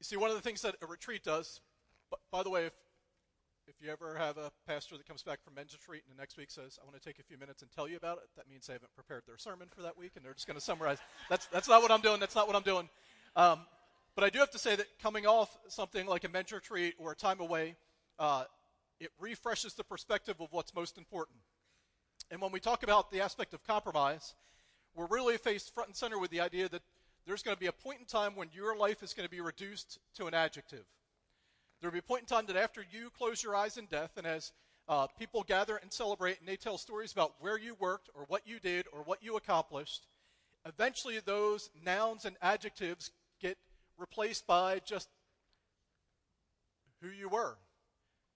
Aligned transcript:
You 0.00 0.04
see, 0.04 0.16
one 0.16 0.30
of 0.30 0.36
the 0.36 0.42
things 0.42 0.62
that 0.62 0.76
a 0.80 0.86
retreat 0.86 1.22
does, 1.22 1.60
by 2.32 2.42
the 2.42 2.48
way, 2.48 2.64
if, 2.64 2.72
if 3.68 3.74
you 3.82 3.90
ever 3.90 4.16
have 4.16 4.38
a 4.38 4.50
pastor 4.66 4.96
that 4.96 5.06
comes 5.06 5.22
back 5.22 5.44
from 5.44 5.54
men's 5.54 5.74
retreat 5.74 6.04
and 6.08 6.16
the 6.16 6.18
next 6.18 6.38
week 6.38 6.50
says, 6.50 6.78
I 6.80 6.86
want 6.86 7.00
to 7.00 7.06
take 7.06 7.18
a 7.18 7.22
few 7.22 7.36
minutes 7.36 7.60
and 7.60 7.70
tell 7.70 7.86
you 7.86 7.98
about 7.98 8.16
it, 8.16 8.30
that 8.38 8.48
means 8.48 8.66
they 8.66 8.72
haven't 8.72 8.94
prepared 8.94 9.24
their 9.26 9.36
sermon 9.36 9.68
for 9.68 9.82
that 9.82 9.98
week 9.98 10.12
and 10.16 10.24
they're 10.24 10.32
just 10.32 10.46
going 10.46 10.58
to 10.58 10.64
summarize. 10.64 10.96
That's, 11.28 11.46
that's 11.48 11.68
not 11.68 11.82
what 11.82 11.90
I'm 11.90 12.00
doing. 12.00 12.18
That's 12.18 12.34
not 12.34 12.46
what 12.46 12.56
I'm 12.56 12.62
doing. 12.62 12.88
Um, 13.36 13.60
but 14.14 14.24
I 14.24 14.30
do 14.30 14.38
have 14.38 14.50
to 14.52 14.58
say 14.58 14.74
that 14.74 14.86
coming 15.02 15.26
off 15.26 15.54
something 15.68 16.06
like 16.06 16.24
a 16.24 16.30
men's 16.30 16.50
retreat 16.50 16.94
or 16.98 17.12
a 17.12 17.14
time 17.14 17.40
away, 17.40 17.76
uh, 18.18 18.44
it 19.00 19.10
refreshes 19.20 19.74
the 19.74 19.84
perspective 19.84 20.36
of 20.40 20.48
what's 20.50 20.74
most 20.74 20.96
important. 20.96 21.36
And 22.30 22.40
when 22.40 22.52
we 22.52 22.60
talk 22.60 22.82
about 22.82 23.10
the 23.10 23.20
aspect 23.20 23.52
of 23.52 23.62
compromise, 23.64 24.34
we're 24.94 25.08
really 25.08 25.36
faced 25.36 25.74
front 25.74 25.90
and 25.90 25.96
center 25.96 26.18
with 26.18 26.30
the 26.30 26.40
idea 26.40 26.70
that 26.70 26.82
there's 27.30 27.44
going 27.44 27.56
to 27.56 27.60
be 27.60 27.68
a 27.68 27.72
point 27.72 28.00
in 28.00 28.06
time 28.06 28.34
when 28.34 28.48
your 28.52 28.76
life 28.76 29.04
is 29.04 29.14
going 29.14 29.24
to 29.24 29.30
be 29.30 29.40
reduced 29.40 30.00
to 30.16 30.26
an 30.26 30.34
adjective. 30.34 30.84
There'll 31.80 31.92
be 31.92 32.00
a 32.00 32.02
point 32.02 32.22
in 32.22 32.26
time 32.26 32.46
that 32.46 32.56
after 32.56 32.84
you 32.90 33.08
close 33.16 33.40
your 33.40 33.54
eyes 33.54 33.76
in 33.76 33.86
death, 33.86 34.10
and 34.16 34.26
as 34.26 34.50
uh, 34.88 35.06
people 35.16 35.44
gather 35.44 35.76
and 35.76 35.92
celebrate 35.92 36.40
and 36.40 36.48
they 36.48 36.56
tell 36.56 36.76
stories 36.76 37.12
about 37.12 37.34
where 37.38 37.56
you 37.56 37.76
worked 37.78 38.10
or 38.16 38.24
what 38.26 38.48
you 38.48 38.58
did 38.58 38.86
or 38.92 39.04
what 39.04 39.22
you 39.22 39.36
accomplished, 39.36 40.08
eventually 40.66 41.20
those 41.24 41.70
nouns 41.84 42.24
and 42.24 42.34
adjectives 42.42 43.12
get 43.40 43.56
replaced 43.96 44.44
by 44.48 44.80
just 44.84 45.08
who 47.00 47.10
you 47.10 47.28
were, 47.28 47.58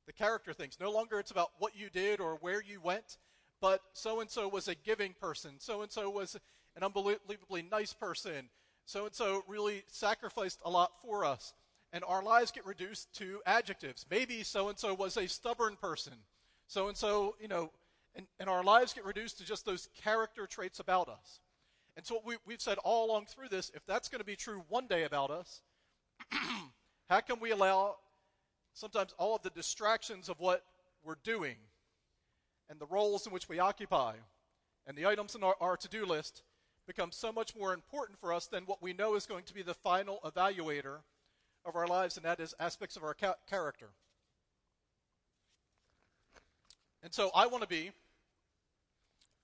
the 0.06 0.12
character 0.12 0.52
things. 0.52 0.78
No 0.80 0.92
longer 0.92 1.18
it's 1.18 1.32
about 1.32 1.50
what 1.58 1.76
you 1.76 1.90
did 1.90 2.20
or 2.20 2.36
where 2.36 2.62
you 2.62 2.80
went, 2.80 3.18
but 3.60 3.80
so 3.92 4.20
and 4.20 4.30
so 4.30 4.46
was 4.46 4.68
a 4.68 4.76
giving 4.76 5.14
person, 5.20 5.54
so 5.58 5.82
and 5.82 5.90
so 5.90 6.08
was 6.10 6.36
an 6.76 6.84
unbelievably 6.84 7.66
nice 7.72 7.92
person, 7.92 8.50
so 8.86 9.06
and 9.06 9.14
so 9.14 9.42
really 9.48 9.84
sacrificed 9.88 10.60
a 10.64 10.70
lot 10.70 10.92
for 11.02 11.24
us. 11.24 11.52
And 11.92 12.02
our 12.04 12.22
lives 12.22 12.50
get 12.50 12.66
reduced 12.66 13.14
to 13.18 13.40
adjectives. 13.46 14.04
Maybe 14.10 14.42
so 14.42 14.68
and 14.68 14.78
so 14.78 14.94
was 14.94 15.16
a 15.16 15.28
stubborn 15.28 15.76
person. 15.76 16.14
So 16.66 16.88
and 16.88 16.96
so, 16.96 17.36
you 17.40 17.48
know, 17.48 17.70
and, 18.16 18.26
and 18.40 18.48
our 18.48 18.64
lives 18.64 18.92
get 18.92 19.04
reduced 19.04 19.38
to 19.38 19.44
just 19.44 19.64
those 19.64 19.88
character 20.02 20.46
traits 20.46 20.80
about 20.80 21.08
us. 21.08 21.40
And 21.96 22.04
so 22.04 22.20
we, 22.24 22.36
we've 22.46 22.60
said 22.60 22.78
all 22.78 23.06
along 23.06 23.26
through 23.26 23.48
this 23.48 23.70
if 23.74 23.86
that's 23.86 24.08
going 24.08 24.20
to 24.20 24.24
be 24.24 24.36
true 24.36 24.64
one 24.68 24.86
day 24.86 25.04
about 25.04 25.30
us, 25.30 25.62
how 27.08 27.20
can 27.20 27.38
we 27.40 27.52
allow 27.52 27.96
sometimes 28.72 29.14
all 29.18 29.36
of 29.36 29.42
the 29.42 29.50
distractions 29.50 30.28
of 30.28 30.40
what 30.40 30.64
we're 31.04 31.16
doing 31.22 31.56
and 32.68 32.80
the 32.80 32.86
roles 32.86 33.26
in 33.26 33.32
which 33.32 33.48
we 33.48 33.58
occupy 33.58 34.14
and 34.86 34.96
the 34.96 35.06
items 35.06 35.34
in 35.34 35.42
our, 35.42 35.54
our 35.60 35.76
to 35.76 35.88
do 35.88 36.04
list 36.04 36.42
become 36.86 37.10
so 37.12 37.32
much 37.32 37.56
more 37.56 37.72
important 37.72 38.18
for 38.18 38.32
us 38.32 38.46
than 38.46 38.64
what 38.64 38.82
we 38.82 38.92
know 38.92 39.14
is 39.14 39.26
going 39.26 39.44
to 39.44 39.54
be 39.54 39.62
the 39.62 39.74
final 39.74 40.20
evaluator 40.24 40.98
of 41.64 41.76
our 41.76 41.86
lives, 41.86 42.16
and 42.16 42.24
that 42.24 42.40
is 42.40 42.54
aspects 42.60 42.96
of 42.96 43.02
our 43.02 43.14
ca- 43.14 43.36
character. 43.48 43.88
And 47.02 47.12
so 47.12 47.30
I 47.34 47.46
want 47.46 47.62
to 47.62 47.68
be 47.68 47.90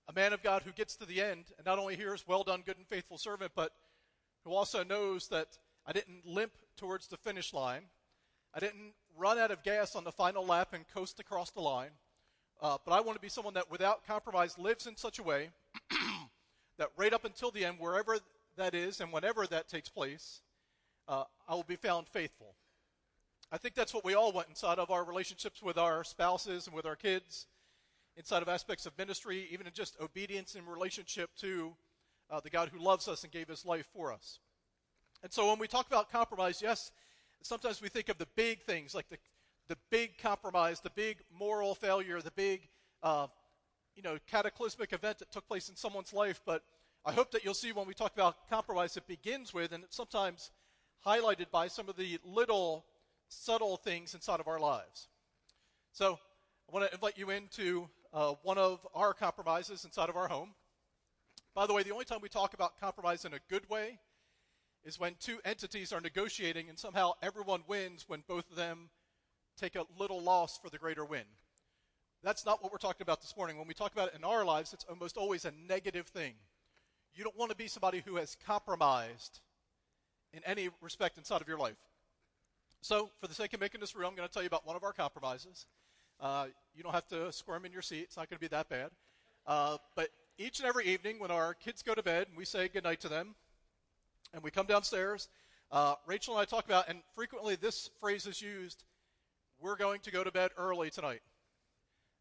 a 0.08 0.12
man 0.12 0.32
of 0.32 0.42
God 0.42 0.62
who 0.62 0.72
gets 0.72 0.96
to 0.96 1.06
the 1.06 1.20
end 1.20 1.44
and 1.56 1.66
not 1.66 1.78
only 1.78 1.96
hears, 1.96 2.26
well 2.26 2.42
done, 2.42 2.62
good 2.64 2.76
and 2.76 2.86
faithful 2.86 3.18
servant, 3.18 3.52
but 3.54 3.72
who 4.44 4.52
also 4.52 4.82
knows 4.82 5.28
that 5.28 5.58
I 5.86 5.92
didn't 5.92 6.26
limp 6.26 6.52
towards 6.76 7.06
the 7.08 7.16
finish 7.16 7.52
line. 7.52 7.82
I 8.54 8.60
didn't 8.60 8.94
run 9.16 9.38
out 9.38 9.50
of 9.50 9.62
gas 9.62 9.94
on 9.94 10.04
the 10.04 10.12
final 10.12 10.44
lap 10.44 10.72
and 10.72 10.88
coast 10.88 11.20
across 11.20 11.50
the 11.50 11.60
line. 11.60 11.90
Uh, 12.60 12.76
but 12.84 12.92
I 12.92 13.00
want 13.00 13.16
to 13.16 13.20
be 13.20 13.28
someone 13.28 13.54
that, 13.54 13.70
without 13.70 14.06
compromise, 14.06 14.58
lives 14.58 14.86
in 14.86 14.96
such 14.96 15.18
a 15.18 15.22
way 15.22 15.50
that 16.80 16.88
right 16.96 17.12
up 17.12 17.26
until 17.26 17.50
the 17.50 17.64
end, 17.66 17.76
wherever 17.78 18.18
that 18.56 18.74
is 18.74 19.00
and 19.00 19.12
whenever 19.12 19.46
that 19.46 19.68
takes 19.68 19.90
place, 19.90 20.40
uh, 21.08 21.24
I 21.46 21.54
will 21.54 21.62
be 21.62 21.76
found 21.76 22.08
faithful. 22.08 22.54
I 23.52 23.58
think 23.58 23.74
that's 23.74 23.92
what 23.92 24.02
we 24.02 24.14
all 24.14 24.32
want 24.32 24.48
inside 24.48 24.78
of 24.78 24.90
our 24.90 25.04
relationships 25.04 25.62
with 25.62 25.76
our 25.76 26.04
spouses 26.04 26.66
and 26.66 26.74
with 26.74 26.86
our 26.86 26.96
kids, 26.96 27.46
inside 28.16 28.40
of 28.40 28.48
aspects 28.48 28.86
of 28.86 28.96
ministry, 28.96 29.46
even 29.52 29.66
in 29.66 29.74
just 29.74 30.00
obedience 30.00 30.54
in 30.54 30.64
relationship 30.64 31.28
to 31.40 31.74
uh, 32.30 32.40
the 32.40 32.48
God 32.48 32.70
who 32.72 32.82
loves 32.82 33.08
us 33.08 33.24
and 33.24 33.32
gave 33.32 33.48
his 33.48 33.66
life 33.66 33.86
for 33.92 34.10
us. 34.10 34.38
And 35.22 35.30
so 35.30 35.50
when 35.50 35.58
we 35.58 35.68
talk 35.68 35.86
about 35.86 36.10
compromise, 36.10 36.62
yes, 36.62 36.92
sometimes 37.42 37.82
we 37.82 37.90
think 37.90 38.08
of 38.08 38.16
the 38.16 38.28
big 38.36 38.62
things, 38.62 38.94
like 38.94 39.08
the, 39.10 39.18
the 39.68 39.76
big 39.90 40.16
compromise, 40.16 40.80
the 40.80 40.90
big 40.90 41.18
moral 41.38 41.74
failure, 41.74 42.22
the 42.22 42.30
big 42.30 42.68
uh, 43.02 43.26
you 43.94 44.02
know, 44.02 44.16
cataclysmic 44.26 44.94
event 44.94 45.18
that 45.18 45.30
took 45.30 45.46
place 45.46 45.68
in 45.68 45.76
someone's 45.76 46.14
life, 46.14 46.40
but 46.46 46.62
I 47.04 47.12
hope 47.12 47.30
that 47.30 47.44
you'll 47.44 47.54
see 47.54 47.72
when 47.72 47.86
we 47.86 47.94
talk 47.94 48.12
about 48.12 48.48
compromise, 48.50 48.96
it 48.96 49.06
begins 49.06 49.54
with, 49.54 49.72
and 49.72 49.82
it's 49.84 49.96
sometimes 49.96 50.50
highlighted 51.06 51.50
by 51.50 51.66
some 51.66 51.88
of 51.88 51.96
the 51.96 52.18
little 52.24 52.84
subtle 53.28 53.78
things 53.78 54.12
inside 54.12 54.38
of 54.38 54.46
our 54.46 54.60
lives. 54.60 55.08
So 55.92 56.18
I 56.68 56.74
want 56.74 56.86
to 56.86 56.94
invite 56.94 57.16
you 57.16 57.30
into 57.30 57.88
uh, 58.12 58.34
one 58.42 58.58
of 58.58 58.86
our 58.94 59.14
compromises 59.14 59.86
inside 59.86 60.10
of 60.10 60.16
our 60.16 60.28
home. 60.28 60.50
By 61.54 61.66
the 61.66 61.72
way, 61.72 61.82
the 61.82 61.92
only 61.92 62.04
time 62.04 62.20
we 62.20 62.28
talk 62.28 62.52
about 62.52 62.78
compromise 62.78 63.24
in 63.24 63.32
a 63.32 63.40
good 63.48 63.68
way 63.70 63.98
is 64.84 65.00
when 65.00 65.14
two 65.18 65.38
entities 65.44 65.92
are 65.92 66.00
negotiating 66.02 66.68
and 66.68 66.78
somehow 66.78 67.12
everyone 67.22 67.62
wins 67.66 68.04
when 68.08 68.24
both 68.28 68.50
of 68.50 68.56
them 68.56 68.90
take 69.58 69.74
a 69.74 69.86
little 69.98 70.22
loss 70.22 70.58
for 70.58 70.68
the 70.68 70.78
greater 70.78 71.04
win. 71.04 71.24
That's 72.22 72.44
not 72.44 72.62
what 72.62 72.72
we're 72.72 72.78
talking 72.78 73.02
about 73.02 73.22
this 73.22 73.36
morning. 73.36 73.56
When 73.56 73.66
we 73.66 73.74
talk 73.74 73.92
about 73.92 74.08
it 74.08 74.14
in 74.16 74.24
our 74.24 74.44
lives, 74.44 74.74
it's 74.74 74.84
almost 74.84 75.16
always 75.16 75.46
a 75.46 75.52
negative 75.66 76.06
thing. 76.06 76.34
You 77.14 77.24
don't 77.24 77.36
want 77.36 77.50
to 77.50 77.56
be 77.56 77.68
somebody 77.68 78.02
who 78.04 78.16
has 78.16 78.36
compromised 78.46 79.40
in 80.32 80.40
any 80.44 80.68
respect 80.80 81.18
inside 81.18 81.40
of 81.40 81.48
your 81.48 81.58
life. 81.58 81.76
So, 82.82 83.10
for 83.20 83.26
the 83.26 83.34
sake 83.34 83.52
of 83.52 83.60
making 83.60 83.80
this 83.80 83.94
real, 83.94 84.08
I'm 84.08 84.14
going 84.14 84.26
to 84.26 84.32
tell 84.32 84.42
you 84.42 84.46
about 84.46 84.66
one 84.66 84.76
of 84.76 84.84
our 84.84 84.92
compromises. 84.92 85.66
Uh, 86.18 86.46
you 86.74 86.82
don't 86.82 86.92
have 86.92 87.08
to 87.08 87.32
squirm 87.32 87.64
in 87.64 87.72
your 87.72 87.82
seat, 87.82 88.02
it's 88.02 88.16
not 88.16 88.30
going 88.30 88.36
to 88.36 88.40
be 88.40 88.48
that 88.48 88.68
bad. 88.68 88.90
Uh, 89.46 89.76
but 89.96 90.08
each 90.38 90.60
and 90.60 90.68
every 90.68 90.86
evening, 90.86 91.18
when 91.18 91.30
our 91.30 91.54
kids 91.54 91.82
go 91.82 91.94
to 91.94 92.02
bed 92.02 92.26
and 92.28 92.36
we 92.36 92.44
say 92.44 92.68
goodnight 92.68 93.00
to 93.00 93.08
them, 93.08 93.34
and 94.32 94.42
we 94.42 94.50
come 94.50 94.66
downstairs, 94.66 95.28
uh, 95.72 95.94
Rachel 96.06 96.34
and 96.34 96.42
I 96.42 96.44
talk 96.44 96.64
about, 96.64 96.88
and 96.88 97.00
frequently 97.14 97.56
this 97.56 97.90
phrase 98.00 98.26
is 98.26 98.40
used 98.40 98.84
we're 99.60 99.76
going 99.76 100.00
to 100.00 100.10
go 100.10 100.24
to 100.24 100.32
bed 100.32 100.52
early 100.56 100.88
tonight. 100.88 101.20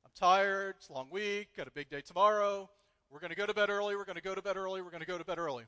I'm 0.04 0.12
tired, 0.14 0.76
it's 0.78 0.90
a 0.90 0.94
long 0.94 1.08
week, 1.10 1.56
got 1.56 1.68
a 1.68 1.72
big 1.72 1.90
day 1.90 2.02
tomorrow. 2.02 2.70
We're 3.12 3.20
going 3.20 3.32
to 3.32 3.36
go 3.36 3.46
to 3.46 3.54
bed 3.54 3.70
early, 3.70 3.96
we're 3.96 4.06
going 4.06 4.18
to 4.18 4.22
go 4.22 4.36
to 4.36 4.42
bed 4.42 4.56
early, 4.56 4.82
we're 4.82 4.92
going 4.92 5.02
to 5.02 5.08
go 5.08 5.18
to 5.18 5.26
bed 5.26 5.40
early. 5.40 5.64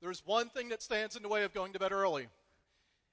There's 0.00 0.24
one 0.24 0.48
thing 0.48 0.70
that 0.70 0.82
stands 0.82 1.16
in 1.16 1.22
the 1.22 1.28
way 1.28 1.44
of 1.44 1.52
going 1.52 1.72
to 1.74 1.78
bed 1.78 1.92
early. 1.92 2.28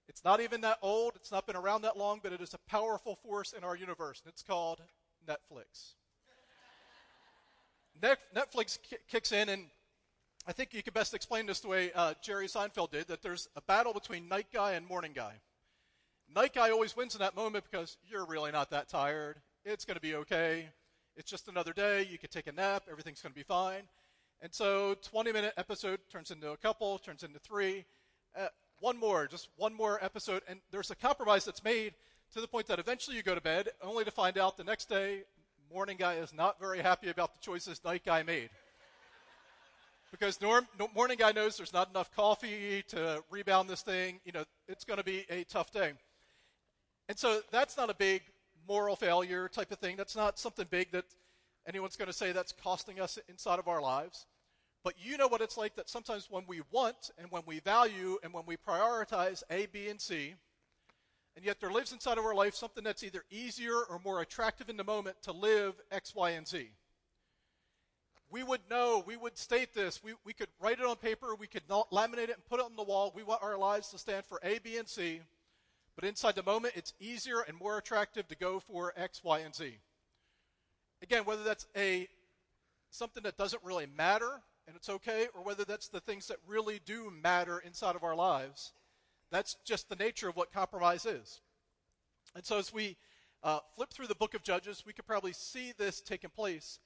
It's 0.07 0.23
not 0.23 0.39
even 0.39 0.61
that 0.61 0.77
old, 0.81 1.13
it's 1.15 1.31
not 1.31 1.47
been 1.47 1.55
around 1.55 1.81
that 1.81 1.97
long, 1.97 2.19
but 2.23 2.31
it 2.31 2.39
is 2.39 2.53
a 2.53 2.59
powerful 2.69 3.15
force 3.15 3.53
in 3.53 3.63
our 3.63 3.75
universe, 3.75 4.21
and 4.23 4.31
it's 4.31 4.43
called 4.43 4.81
Netflix. 5.27 5.95
Netflix 8.35 8.77
kicks 9.09 9.31
in, 9.31 9.49
and 9.49 9.65
I 10.47 10.53
think 10.53 10.73
you 10.73 10.83
can 10.83 10.93
best 10.93 11.13
explain 11.13 11.47
this 11.47 11.59
the 11.59 11.67
way 11.67 11.91
uh, 11.93 12.13
Jerry 12.21 12.47
Seinfeld 12.47 12.91
did 12.91 13.07
that 13.07 13.23
there's 13.23 13.49
a 13.55 13.61
battle 13.61 13.93
between 13.93 14.29
night 14.29 14.47
guy 14.53 14.73
and 14.73 14.87
morning 14.87 15.11
guy. 15.13 15.33
Night 16.33 16.53
guy 16.53 16.69
always 16.69 16.95
wins 16.95 17.15
in 17.15 17.19
that 17.19 17.35
moment 17.35 17.65
because 17.69 17.97
you're 18.07 18.25
really 18.25 18.51
not 18.51 18.69
that 18.69 18.87
tired. 18.87 19.37
It's 19.63 19.85
going 19.85 19.95
to 19.95 20.01
be 20.01 20.15
okay. 20.15 20.69
It's 21.17 21.29
just 21.29 21.47
another 21.47 21.71
day. 21.71 22.05
You 22.09 22.17
can 22.17 22.29
take 22.29 22.47
a 22.47 22.51
nap. 22.51 22.83
Everything's 22.91 23.21
going 23.21 23.31
to 23.31 23.39
be 23.39 23.43
fine. 23.43 23.83
And 24.41 24.53
so 24.53 24.95
20 25.01 25.31
minute 25.31 25.53
episode 25.57 25.99
turns 26.11 26.29
into 26.29 26.51
a 26.51 26.57
couple, 26.57 26.97
turns 26.99 27.23
into 27.23 27.39
three. 27.39 27.85
Uh, 28.37 28.47
one 28.79 28.97
more, 28.97 29.27
just 29.27 29.47
one 29.55 29.73
more 29.73 30.03
episode. 30.03 30.43
And 30.47 30.59
there's 30.71 30.91
a 30.91 30.95
compromise 30.95 31.45
that's 31.45 31.63
made 31.63 31.93
to 32.33 32.41
the 32.41 32.47
point 32.47 32.67
that 32.67 32.79
eventually 32.79 33.15
you 33.15 33.23
go 33.23 33.33
to 33.33 33.41
bed 33.41 33.69
only 33.81 34.03
to 34.03 34.11
find 34.11 34.37
out 34.37 34.57
the 34.57 34.63
next 34.63 34.89
day 34.89 35.23
morning 35.73 35.97
guy 35.97 36.15
is 36.15 36.33
not 36.33 36.59
very 36.59 36.79
happy 36.79 37.09
about 37.09 37.33
the 37.33 37.39
choices 37.39 37.81
night 37.83 38.03
guy 38.05 38.23
made. 38.23 38.49
because 40.11 40.41
norm, 40.41 40.67
morning 40.93 41.17
guy 41.17 41.31
knows 41.31 41.57
there's 41.57 41.73
not 41.73 41.89
enough 41.89 42.13
coffee 42.13 42.83
to 42.89 43.23
rebound 43.29 43.69
this 43.69 43.81
thing. 43.81 44.19
You 44.25 44.33
know, 44.33 44.43
it's 44.67 44.83
going 44.83 44.97
to 44.97 45.03
be 45.03 45.25
a 45.29 45.43
tough 45.45 45.71
day. 45.71 45.93
And 47.07 47.17
so 47.17 47.41
that's 47.51 47.77
not 47.77 47.89
a 47.89 47.93
big 47.93 48.21
moral 48.67 48.95
failure 48.95 49.47
type 49.47 49.71
of 49.71 49.79
thing. 49.79 49.95
That's 49.95 50.15
not 50.15 50.39
something 50.39 50.67
big 50.69 50.91
that 50.91 51.05
anyone's 51.67 51.95
going 51.95 52.07
to 52.07 52.13
say 52.13 52.31
that's 52.31 52.51
costing 52.51 52.99
us 52.99 53.17
inside 53.27 53.59
of 53.59 53.67
our 53.67 53.81
lives. 53.81 54.25
But 54.83 54.93
you 54.99 55.17
know 55.17 55.27
what 55.27 55.41
it's 55.41 55.57
like 55.57 55.75
that 55.77 55.89
sometimes 55.89 56.27
when 56.29 56.43
we 56.47 56.61
want 56.71 57.09
and 57.17 57.31
when 57.31 57.41
we 57.47 57.59
value 57.59 58.19
and 58.23 58.31
when 58.31 58.45
we 58.45 58.55
prioritize 58.55 59.41
A, 59.49 59.65
B, 59.65 59.87
and 59.89 59.99
C, 59.99 60.35
and 61.35 61.43
yet 61.43 61.59
there 61.59 61.71
lives 61.71 61.91
inside 61.91 62.17
of 62.17 62.23
our 62.23 62.35
life 62.35 62.53
something 62.53 62.83
that's 62.83 63.03
either 63.03 63.23
easier 63.29 63.75
or 63.89 63.99
more 64.05 64.21
attractive 64.21 64.69
in 64.69 64.77
the 64.77 64.83
moment 64.83 65.17
to 65.23 65.31
live 65.31 65.73
X, 65.91 66.13
Y, 66.15 66.29
and 66.31 66.47
Z. 66.47 66.69
We 68.29 68.43
would 68.43 68.61
know, 68.69 69.03
we 69.05 69.17
would 69.17 69.37
state 69.37 69.73
this, 69.73 70.03
we, 70.03 70.13
we 70.23 70.33
could 70.33 70.49
write 70.59 70.79
it 70.79 70.85
on 70.85 70.95
paper, 70.97 71.35
we 71.35 71.47
could 71.47 71.67
laminate 71.67 72.29
it 72.29 72.35
and 72.35 72.45
put 72.47 72.59
it 72.59 72.65
on 72.65 72.75
the 72.75 72.83
wall. 72.83 73.11
We 73.15 73.23
want 73.23 73.43
our 73.43 73.57
lives 73.57 73.89
to 73.89 73.97
stand 73.97 74.25
for 74.25 74.39
A, 74.43 74.59
B, 74.59 74.77
and 74.77 74.87
C. 74.87 75.21
But 75.95 76.05
inside 76.05 76.35
the 76.35 76.43
moment, 76.43 76.73
it's 76.75 76.93
easier 76.99 77.41
and 77.41 77.57
more 77.57 77.77
attractive 77.77 78.27
to 78.27 78.35
go 78.35 78.59
for 78.59 78.93
X, 78.97 79.23
Y, 79.23 79.39
and 79.39 79.55
Z. 79.55 79.77
Again, 81.01 81.23
whether 81.25 81.43
that's 81.43 81.67
a 81.75 82.07
something 82.89 83.23
that 83.23 83.37
doesn't 83.37 83.63
really 83.63 83.85
matter 83.85 84.41
and 84.67 84.75
it's 84.75 84.89
okay, 84.89 85.27
or 85.35 85.43
whether 85.43 85.63
that's 85.63 85.87
the 85.87 85.99
things 85.99 86.27
that 86.27 86.37
really 86.47 86.79
do 86.85 87.11
matter 87.11 87.59
inside 87.59 87.95
of 87.95 88.03
our 88.03 88.15
lives, 88.15 88.73
That's 89.31 89.57
just 89.65 89.89
the 89.89 89.95
nature 89.95 90.29
of 90.29 90.35
what 90.35 90.51
compromise 90.51 91.05
is. 91.05 91.41
And 92.35 92.45
so 92.45 92.57
as 92.57 92.73
we 92.73 92.95
uh, 93.43 93.59
flip 93.75 93.91
through 93.91 94.07
the 94.07 94.15
book 94.15 94.33
of 94.33 94.43
Judges, 94.43 94.83
we 94.85 94.93
could 94.93 95.05
probably 95.05 95.33
see 95.33 95.73
this 95.77 96.01
taking 96.01 96.29
place. 96.29 96.79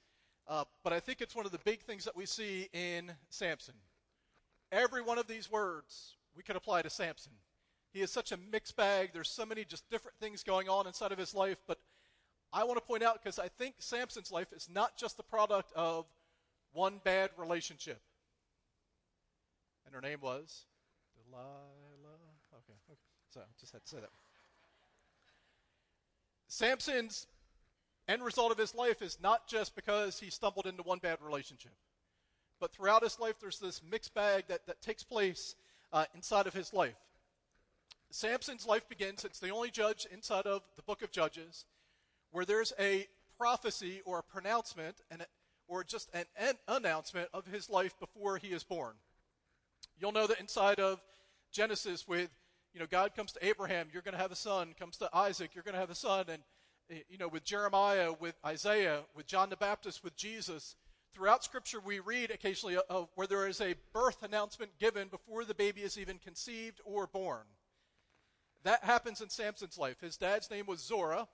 Uh, 0.48 0.64
but 0.82 0.92
I 0.92 1.00
think 1.00 1.20
it's 1.20 1.36
one 1.36 1.46
of 1.46 1.52
the 1.52 1.58
big 1.58 1.82
things 1.82 2.04
that 2.04 2.16
we 2.16 2.26
see 2.26 2.68
in 2.72 3.12
Samson. 3.28 3.74
Every 4.72 5.02
one 5.02 5.18
of 5.18 5.26
these 5.26 5.50
words 5.50 6.16
we 6.36 6.42
could 6.42 6.56
apply 6.56 6.82
to 6.82 6.90
Samson. 6.90 7.32
He 7.92 8.00
is 8.00 8.10
such 8.10 8.32
a 8.32 8.36
mixed 8.36 8.76
bag. 8.76 9.10
There's 9.12 9.28
so 9.28 9.44
many 9.44 9.64
just 9.64 9.88
different 9.90 10.16
things 10.18 10.42
going 10.42 10.68
on 10.68 10.86
inside 10.86 11.12
of 11.12 11.18
his 11.18 11.34
life. 11.34 11.58
But 11.66 11.78
I 12.52 12.64
want 12.64 12.76
to 12.78 12.84
point 12.84 13.02
out 13.02 13.22
because 13.22 13.38
I 13.38 13.48
think 13.48 13.76
Samson's 13.78 14.30
life 14.30 14.52
is 14.52 14.68
not 14.72 14.96
just 14.96 15.16
the 15.16 15.22
product 15.22 15.72
of 15.74 16.06
one 16.72 17.00
bad 17.02 17.30
relationship. 17.36 18.00
And 19.84 19.94
her 19.94 20.00
name 20.00 20.18
was 20.20 20.66
Delilah. 21.14 21.46
Okay, 22.54 22.78
okay. 22.90 22.98
So 23.32 23.40
I 23.40 23.44
just 23.58 23.72
had 23.72 23.82
to 23.82 23.88
say 23.88 23.98
that. 24.00 24.10
Samson's 26.48 27.26
end 28.08 28.24
result 28.24 28.50
of 28.50 28.58
his 28.58 28.74
life 28.74 29.02
is 29.02 29.18
not 29.22 29.46
just 29.46 29.76
because 29.76 30.18
he 30.18 30.30
stumbled 30.30 30.66
into 30.66 30.82
one 30.82 30.98
bad 30.98 31.18
relationship, 31.22 31.72
but 32.60 32.72
throughout 32.72 33.02
his 33.02 33.18
life, 33.18 33.36
there's 33.40 33.58
this 33.58 33.80
mixed 33.88 34.14
bag 34.14 34.44
that, 34.48 34.66
that 34.66 34.82
takes 34.82 35.02
place 35.02 35.54
uh, 35.92 36.04
inside 36.14 36.46
of 36.46 36.54
his 36.54 36.72
life. 36.72 36.96
Samson's 38.10 38.66
life 38.66 38.88
begins, 38.88 39.24
it's 39.24 39.38
the 39.38 39.50
only 39.50 39.70
judge 39.70 40.06
inside 40.12 40.46
of 40.46 40.62
the 40.76 40.82
book 40.82 41.02
of 41.02 41.12
Judges 41.12 41.64
where 42.32 42.44
there's 42.44 42.72
a 42.78 43.06
prophecy 43.38 44.02
or 44.04 44.18
a 44.18 44.22
pronouncement 44.22 44.96
and 45.10 45.24
or 45.68 45.84
just 45.84 46.10
an, 46.12 46.24
an 46.36 46.54
announcement 46.66 47.28
of 47.32 47.46
his 47.46 47.70
life 47.70 47.98
before 48.00 48.38
he 48.38 48.48
is 48.48 48.64
born. 48.64 48.94
You'll 49.98 50.12
know 50.12 50.26
that 50.26 50.40
inside 50.40 50.80
of 50.80 51.00
Genesis 51.52 52.06
with 52.06 52.30
you 52.74 52.80
know 52.80 52.86
God 52.90 53.14
comes 53.14 53.32
to 53.32 53.46
Abraham, 53.46 53.88
you're 53.92 54.02
going 54.02 54.14
to 54.14 54.20
have 54.20 54.32
a 54.32 54.36
son, 54.36 54.74
comes 54.78 54.96
to 54.98 55.08
Isaac, 55.14 55.50
you're 55.54 55.64
going 55.64 55.74
to 55.74 55.80
have 55.80 55.90
a 55.90 55.94
son 55.94 56.26
and 56.28 56.42
eh, 56.90 57.02
you 57.08 57.18
know 57.18 57.28
with 57.28 57.44
Jeremiah, 57.44 58.12
with 58.12 58.34
Isaiah, 58.44 59.02
with 59.14 59.26
John 59.26 59.50
the 59.50 59.56
Baptist, 59.56 60.02
with 60.02 60.16
Jesus, 60.16 60.74
throughout 61.12 61.44
scripture 61.44 61.80
we 61.80 62.00
read 62.00 62.30
occasionally 62.30 62.76
of 62.88 63.08
where 63.14 63.26
there 63.26 63.46
is 63.46 63.60
a 63.60 63.76
birth 63.92 64.22
announcement 64.22 64.72
given 64.78 65.08
before 65.08 65.44
the 65.44 65.54
baby 65.54 65.82
is 65.82 65.96
even 65.96 66.18
conceived 66.18 66.80
or 66.84 67.06
born. 67.06 67.44
That 68.64 68.84
happens 68.84 69.20
in 69.20 69.30
Samson's 69.30 69.78
life. 69.78 70.00
His 70.00 70.16
dad's 70.16 70.50
name 70.50 70.66
was 70.66 70.80
Zorah, 70.80 71.28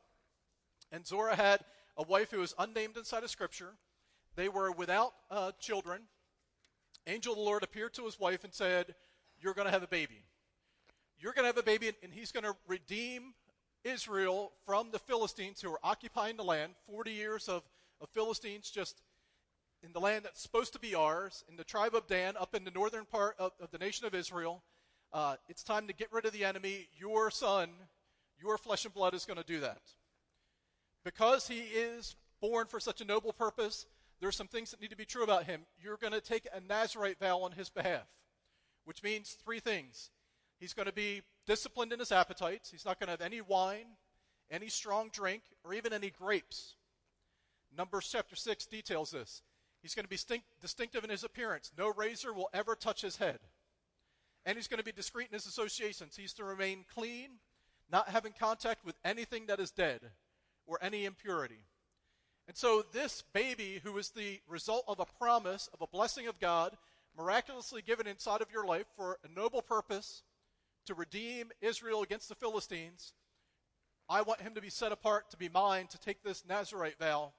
and 0.92 1.06
Zorah 1.06 1.34
had 1.34 1.60
a 1.96 2.02
wife 2.02 2.30
who 2.30 2.38
was 2.38 2.54
unnamed 2.58 2.96
inside 2.96 3.24
of 3.24 3.30
scripture. 3.30 3.74
They 4.36 4.48
were 4.48 4.70
without 4.70 5.12
uh, 5.30 5.52
children. 5.58 6.02
Angel 7.06 7.32
of 7.32 7.38
the 7.38 7.44
Lord 7.44 7.62
appeared 7.62 7.94
to 7.94 8.04
his 8.04 8.20
wife 8.20 8.44
and 8.44 8.52
said, 8.52 8.94
You're 9.40 9.54
going 9.54 9.66
to 9.66 9.72
have 9.72 9.82
a 9.82 9.88
baby. 9.88 10.22
You're 11.18 11.32
going 11.32 11.44
to 11.44 11.48
have 11.48 11.58
a 11.58 11.62
baby, 11.62 11.90
and 12.02 12.12
he's 12.12 12.32
going 12.32 12.44
to 12.44 12.54
redeem 12.68 13.34
Israel 13.82 14.52
from 14.64 14.90
the 14.90 14.98
Philistines 14.98 15.60
who 15.60 15.72
are 15.72 15.80
occupying 15.82 16.36
the 16.36 16.44
land. 16.44 16.74
40 16.86 17.10
years 17.10 17.48
of, 17.48 17.62
of 18.00 18.08
Philistines 18.10 18.70
just 18.70 19.00
in 19.82 19.92
the 19.92 20.00
land 20.00 20.24
that's 20.24 20.42
supposed 20.42 20.72
to 20.74 20.78
be 20.78 20.94
ours, 20.94 21.44
in 21.48 21.56
the 21.56 21.64
tribe 21.64 21.94
of 21.94 22.06
Dan, 22.06 22.36
up 22.38 22.54
in 22.54 22.64
the 22.64 22.70
northern 22.70 23.04
part 23.04 23.36
of, 23.38 23.52
of 23.60 23.70
the 23.70 23.78
nation 23.78 24.06
of 24.06 24.14
Israel. 24.14 24.62
Uh, 25.12 25.36
it's 25.48 25.62
time 25.62 25.86
to 25.86 25.92
get 25.92 26.12
rid 26.12 26.26
of 26.26 26.32
the 26.32 26.44
enemy. 26.44 26.88
Your 26.98 27.30
son, 27.30 27.70
your 28.40 28.58
flesh 28.58 28.84
and 28.84 28.94
blood 28.94 29.14
is 29.14 29.24
going 29.24 29.38
to 29.38 29.44
do 29.44 29.60
that. 29.60 29.80
Because 31.04 31.48
he 31.48 31.60
is 31.60 32.16
born 32.40 32.66
for 32.66 32.80
such 32.80 33.00
a 33.00 33.04
noble 33.04 33.32
purpose, 33.32 33.86
there 34.20 34.28
are 34.28 34.32
some 34.32 34.48
things 34.48 34.70
that 34.70 34.80
need 34.80 34.90
to 34.90 34.96
be 34.96 35.04
true 35.04 35.22
about 35.22 35.44
him. 35.44 35.62
You're 35.80 35.96
going 35.96 36.12
to 36.12 36.20
take 36.20 36.46
a 36.52 36.60
Nazarite 36.60 37.18
vow 37.18 37.40
on 37.42 37.52
his 37.52 37.68
behalf, 37.68 38.06
which 38.84 39.02
means 39.02 39.36
three 39.44 39.60
things. 39.60 40.10
He's 40.58 40.74
going 40.74 40.86
to 40.86 40.92
be 40.92 41.22
disciplined 41.46 41.92
in 41.92 41.98
his 41.98 42.12
appetites. 42.12 42.70
He's 42.70 42.84
not 42.84 42.98
going 42.98 43.08
to 43.08 43.12
have 43.12 43.20
any 43.20 43.40
wine, 43.40 43.86
any 44.50 44.68
strong 44.68 45.10
drink, 45.12 45.42
or 45.64 45.74
even 45.74 45.92
any 45.92 46.10
grapes. 46.10 46.74
Numbers 47.76 48.08
chapter 48.10 48.36
6 48.36 48.66
details 48.66 49.10
this. 49.10 49.42
He's 49.82 49.94
going 49.94 50.04
to 50.04 50.10
be 50.10 50.16
stink- 50.16 50.44
distinctive 50.60 51.04
in 51.04 51.10
his 51.10 51.24
appearance. 51.24 51.72
No 51.76 51.92
razor 51.92 52.32
will 52.32 52.48
ever 52.54 52.74
touch 52.74 53.02
his 53.02 53.16
head. 53.16 53.38
And 54.46 54.56
he's 54.56 54.68
going 54.68 54.78
to 54.78 54.84
be 54.84 54.92
discreet 54.92 55.28
in 55.30 55.34
his 55.34 55.46
associations. 55.46 56.16
He's 56.16 56.32
to 56.34 56.44
remain 56.44 56.86
clean, 56.94 57.30
not 57.90 58.08
having 58.08 58.32
contact 58.32 58.84
with 58.84 58.94
anything 59.04 59.46
that 59.46 59.60
is 59.60 59.70
dead 59.70 60.00
or 60.66 60.78
any 60.80 61.04
impurity. 61.04 61.66
And 62.48 62.56
so, 62.56 62.84
this 62.92 63.24
baby, 63.32 63.80
who 63.82 63.98
is 63.98 64.10
the 64.10 64.40
result 64.48 64.84
of 64.86 65.00
a 65.00 65.04
promise, 65.04 65.68
of 65.74 65.82
a 65.82 65.86
blessing 65.88 66.28
of 66.28 66.38
God, 66.38 66.76
miraculously 67.18 67.82
given 67.82 68.06
inside 68.06 68.40
of 68.40 68.52
your 68.52 68.64
life 68.64 68.86
for 68.96 69.18
a 69.24 69.38
noble 69.38 69.62
purpose 69.62 70.22
to 70.86 70.94
redeem 70.94 71.50
Israel 71.60 72.02
against 72.02 72.28
the 72.28 72.36
Philistines, 72.36 73.14
I 74.08 74.22
want 74.22 74.40
him 74.40 74.54
to 74.54 74.60
be 74.60 74.70
set 74.70 74.92
apart, 74.92 75.30
to 75.30 75.36
be 75.36 75.48
mine, 75.48 75.88
to 75.88 75.98
take 75.98 76.22
this 76.22 76.44
Nazarite 76.48 76.98
vow 77.00 77.32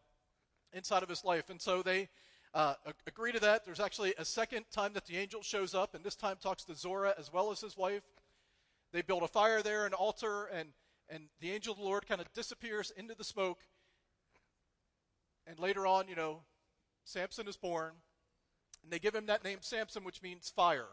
inside 0.74 1.04
of 1.04 1.09
his 1.09 1.24
life. 1.24 1.50
And 1.50 1.62
so 1.62 1.81
they 1.81 2.09
uh, 2.57 2.74
agree 3.06 3.31
to 3.31 3.39
that. 3.39 3.65
There's 3.65 3.80
actually 3.80 4.15
a 4.18 4.25
second 4.25 4.65
time 4.71 4.94
that 4.94 5.06
the 5.06 5.15
angel 5.15 5.44
shows 5.44 5.75
up, 5.75 5.94
and 5.94 6.04
this 6.04 6.15
time 6.15 6.38
talks 6.42 6.63
to 6.63 6.74
Zorah 6.74 7.13
as 7.15 7.31
well 7.31 7.51
as 7.51 7.62
his 7.62 7.77
wife. 7.77 8.01
They 8.92 9.04
build 9.04 9.21
a 9.21 9.27
fire 9.27 9.62
there, 9.62 9.86
an 9.86 9.94
altar, 9.94 10.45
and, 10.48 10.69
and 11.07 11.25
the 11.39 11.51
angel 11.51 11.74
of 11.74 11.77
the 11.77 11.86
Lord 11.86 12.07
kind 12.07 12.19
of 12.19 12.33
disappears 12.33 12.92
into 12.98 13.13
the 13.13 13.24
smoke. 13.24 13.59
And 15.45 15.59
later 15.59 15.86
on, 15.86 16.07
you 16.07 16.15
know, 16.15 16.42
Samson 17.04 17.48
is 17.48 17.57
born, 17.57 17.92
and 18.81 18.92
they 18.92 18.98
give 18.98 19.13
him 19.13 19.27
that 19.27 19.44
name 19.44 19.59
Samson, 19.62 20.04
which 20.04 20.24
means 20.24 20.50
fire. 20.50 20.88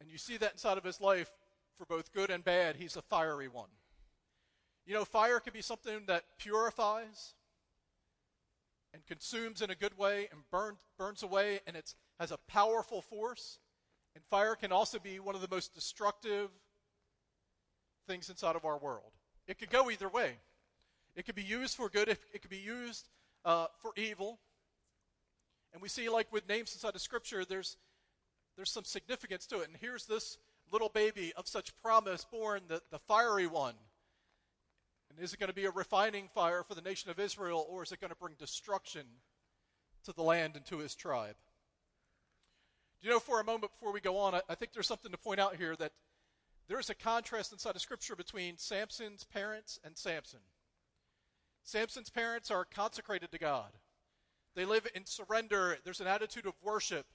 And 0.00 0.08
you 0.08 0.16
see 0.16 0.38
that 0.38 0.52
inside 0.52 0.78
of 0.78 0.84
his 0.84 1.02
life 1.02 1.30
for 1.76 1.84
both 1.84 2.14
good 2.14 2.30
and 2.30 2.42
bad. 2.42 2.76
He's 2.76 2.96
a 2.96 3.02
fiery 3.02 3.48
one. 3.48 3.68
You 4.86 4.94
know, 4.94 5.04
fire 5.04 5.38
can 5.38 5.52
be 5.52 5.60
something 5.60 6.04
that 6.06 6.24
purifies 6.38 7.34
and 8.96 9.06
consumes 9.06 9.60
in 9.60 9.68
a 9.68 9.74
good 9.74 9.98
way 9.98 10.26
and 10.32 10.40
burns, 10.50 10.80
burns 10.98 11.22
away, 11.22 11.60
and 11.66 11.76
it 11.76 11.94
has 12.18 12.30
a 12.30 12.38
powerful 12.48 13.02
force. 13.02 13.58
And 14.14 14.24
fire 14.24 14.54
can 14.54 14.72
also 14.72 14.98
be 14.98 15.20
one 15.20 15.34
of 15.34 15.42
the 15.42 15.48
most 15.50 15.74
destructive 15.74 16.48
things 18.08 18.30
inside 18.30 18.56
of 18.56 18.64
our 18.64 18.78
world. 18.78 19.12
It 19.46 19.58
could 19.58 19.68
go 19.68 19.90
either 19.90 20.08
way. 20.08 20.38
It 21.14 21.26
could 21.26 21.34
be 21.34 21.42
used 21.42 21.76
for 21.76 21.90
good, 21.90 22.08
it, 22.08 22.18
it 22.32 22.40
could 22.40 22.50
be 22.50 22.56
used 22.56 23.10
uh, 23.44 23.66
for 23.82 23.92
evil. 23.96 24.38
And 25.74 25.82
we 25.82 25.90
see, 25.90 26.08
like 26.08 26.32
with 26.32 26.48
names 26.48 26.72
inside 26.72 26.94
of 26.94 27.02
Scripture, 27.02 27.44
there's, 27.44 27.76
there's 28.56 28.70
some 28.70 28.84
significance 28.84 29.46
to 29.48 29.60
it. 29.60 29.68
And 29.68 29.76
here's 29.78 30.06
this 30.06 30.38
little 30.72 30.88
baby 30.88 31.34
of 31.36 31.46
such 31.46 31.76
promise 31.82 32.24
born, 32.24 32.62
the, 32.68 32.80
the 32.90 32.98
fiery 33.00 33.46
one. 33.46 33.74
And 35.16 35.24
is 35.24 35.32
it 35.32 35.40
going 35.40 35.48
to 35.48 35.54
be 35.54 35.64
a 35.64 35.70
refining 35.70 36.28
fire 36.28 36.62
for 36.62 36.74
the 36.74 36.82
nation 36.82 37.10
of 37.10 37.18
Israel, 37.18 37.66
or 37.70 37.82
is 37.82 37.90
it 37.90 38.00
going 38.00 38.10
to 38.10 38.16
bring 38.16 38.34
destruction 38.38 39.06
to 40.04 40.12
the 40.12 40.22
land 40.22 40.56
and 40.56 40.66
to 40.66 40.78
his 40.78 40.94
tribe? 40.94 41.36
Do 43.00 43.08
you 43.08 43.14
know, 43.14 43.20
for 43.20 43.40
a 43.40 43.44
moment 43.44 43.72
before 43.72 43.92
we 43.92 44.00
go 44.00 44.18
on, 44.18 44.34
I, 44.34 44.42
I 44.50 44.54
think 44.54 44.72
there's 44.74 44.86
something 44.86 45.12
to 45.12 45.18
point 45.18 45.40
out 45.40 45.56
here 45.56 45.74
that 45.76 45.92
there's 46.68 46.90
a 46.90 46.94
contrast 46.94 47.52
inside 47.52 47.76
of 47.76 47.80
Scripture 47.80 48.14
between 48.14 48.58
Samson's 48.58 49.24
parents 49.24 49.80
and 49.84 49.96
Samson. 49.96 50.40
Samson's 51.62 52.10
parents 52.10 52.50
are 52.50 52.66
consecrated 52.66 53.32
to 53.32 53.38
God. 53.38 53.70
They 54.54 54.66
live 54.66 54.86
in 54.94 55.06
surrender. 55.06 55.78
There's 55.82 56.00
an 56.00 56.08
attitude 56.08 56.44
of 56.44 56.54
worship. 56.62 57.06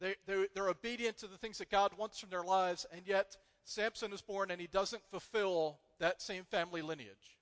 They, 0.00 0.16
they, 0.26 0.46
they're 0.54 0.68
obedient 0.68 1.16
to 1.18 1.28
the 1.28 1.38
things 1.38 1.58
that 1.58 1.70
God 1.70 1.92
wants 1.96 2.18
from 2.18 2.28
their 2.28 2.44
lives, 2.44 2.84
and 2.92 3.06
yet 3.06 3.36
Samson 3.64 4.12
is 4.12 4.20
born 4.20 4.50
and 4.50 4.60
he 4.60 4.66
doesn't 4.66 5.02
fulfill 5.10 5.78
that 6.02 6.20
same 6.20 6.44
family 6.44 6.82
lineage. 6.82 7.38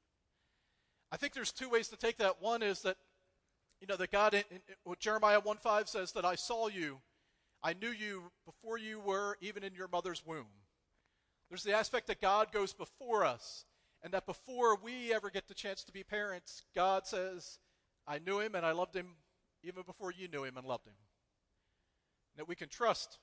I 1.11 1.17
think 1.17 1.33
there's 1.33 1.50
two 1.50 1.69
ways 1.69 1.88
to 1.88 1.97
take 1.97 2.19
that. 2.19 2.40
One 2.40 2.62
is 2.62 2.83
that, 2.83 2.97
you 3.81 3.87
know, 3.87 3.97
that 3.97 4.12
God, 4.12 4.35
in, 4.35 4.45
in, 4.50 4.61
what 4.85 5.00
Jeremiah 5.00 5.40
1.5 5.40 5.88
says, 5.88 6.12
that 6.12 6.25
I 6.25 6.35
saw 6.37 6.69
you, 6.69 6.99
I 7.62 7.73
knew 7.73 7.90
you 7.90 8.31
before 8.47 8.79
you 8.79 9.00
were 9.00 9.37
even 9.40 9.64
in 9.64 9.75
your 9.75 9.88
mother's 9.88 10.25
womb. 10.25 10.47
There's 11.49 11.64
the 11.64 11.73
aspect 11.73 12.07
that 12.07 12.21
God 12.21 12.52
goes 12.52 12.73
before 12.73 13.25
us 13.25 13.64
and 14.02 14.12
that 14.12 14.26
before 14.26 14.76
we 14.76 15.12
ever 15.12 15.31
get 15.31 15.49
the 15.49 15.55
chance 15.55 15.83
to 15.85 15.93
be 15.93 16.05
parents, 16.05 16.62
God 16.75 17.07
says, 17.07 17.59
I 18.07 18.19
knew 18.19 18.40
him 18.40 18.55
and 18.55 18.64
I 18.64 18.73
loved 18.73 18.95
him 18.95 19.17
even 19.64 19.83
before 19.83 20.12
you 20.12 20.29
knew 20.29 20.45
him 20.45 20.57
and 20.57 20.67
loved 20.67 20.87
him. 20.87 20.95
And 22.33 22.40
that 22.40 22.49
we 22.49 22.55
can 22.55 22.69
trust 22.69 23.19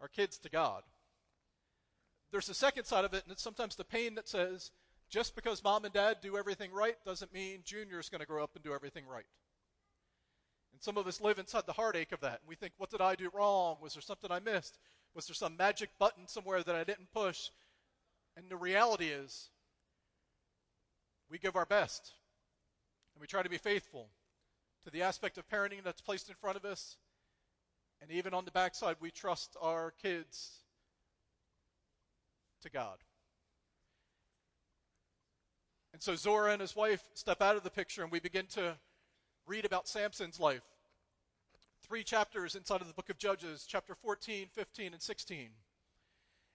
our 0.00 0.08
kids 0.08 0.38
to 0.38 0.48
God. 0.48 0.84
There's 2.30 2.48
a 2.48 2.54
second 2.54 2.84
side 2.84 3.04
of 3.04 3.14
it, 3.14 3.24
and 3.24 3.32
it's 3.32 3.42
sometimes 3.42 3.76
the 3.76 3.84
pain 3.84 4.14
that 4.16 4.28
says, 4.28 4.70
just 5.08 5.34
because 5.34 5.64
mom 5.64 5.84
and 5.84 5.94
dad 5.94 6.18
do 6.20 6.36
everything 6.36 6.72
right 6.72 6.96
doesn't 7.04 7.32
mean 7.32 7.60
Junior's 7.64 8.10
going 8.10 8.20
to 8.20 8.26
grow 8.26 8.42
up 8.42 8.54
and 8.54 8.62
do 8.62 8.74
everything 8.74 9.06
right. 9.06 9.24
And 10.72 10.82
some 10.82 10.98
of 10.98 11.06
us 11.06 11.20
live 11.20 11.38
inside 11.38 11.64
the 11.66 11.72
heartache 11.72 12.12
of 12.12 12.20
that. 12.20 12.40
And 12.40 12.48
we 12.48 12.54
think, 12.54 12.74
what 12.76 12.90
did 12.90 13.00
I 13.00 13.14
do 13.14 13.30
wrong? 13.32 13.78
Was 13.80 13.94
there 13.94 14.02
something 14.02 14.30
I 14.30 14.40
missed? 14.40 14.78
Was 15.14 15.26
there 15.26 15.34
some 15.34 15.56
magic 15.56 15.90
button 15.98 16.28
somewhere 16.28 16.62
that 16.62 16.74
I 16.74 16.84
didn't 16.84 17.10
push? 17.12 17.48
And 18.36 18.50
the 18.50 18.56
reality 18.56 19.06
is, 19.06 19.48
we 21.30 21.38
give 21.38 21.56
our 21.56 21.66
best 21.66 22.12
and 23.14 23.20
we 23.20 23.26
try 23.26 23.42
to 23.42 23.50
be 23.50 23.58
faithful 23.58 24.08
to 24.84 24.90
the 24.90 25.02
aspect 25.02 25.38
of 25.38 25.48
parenting 25.48 25.82
that's 25.82 26.00
placed 26.00 26.28
in 26.28 26.34
front 26.36 26.56
of 26.56 26.64
us. 26.64 26.96
And 28.00 28.10
even 28.10 28.32
on 28.32 28.44
the 28.44 28.50
backside, 28.50 28.96
we 29.00 29.10
trust 29.10 29.56
our 29.60 29.92
kids 30.02 30.60
to 32.62 32.70
God. 32.70 32.98
And 35.92 36.02
so 36.02 36.14
Zora 36.14 36.52
and 36.52 36.60
his 36.60 36.76
wife 36.76 37.02
step 37.14 37.42
out 37.42 37.56
of 37.56 37.64
the 37.64 37.70
picture, 37.70 38.02
and 38.02 38.12
we 38.12 38.20
begin 38.20 38.46
to 38.54 38.76
read 39.46 39.64
about 39.64 39.88
Samson's 39.88 40.38
life. 40.38 40.62
Three 41.82 42.04
chapters 42.04 42.54
inside 42.54 42.80
of 42.80 42.86
the 42.86 42.94
book 42.94 43.10
of 43.10 43.18
Judges, 43.18 43.66
chapter 43.66 43.94
14, 43.94 44.46
15, 44.52 44.92
and 44.92 45.02
16. 45.02 45.48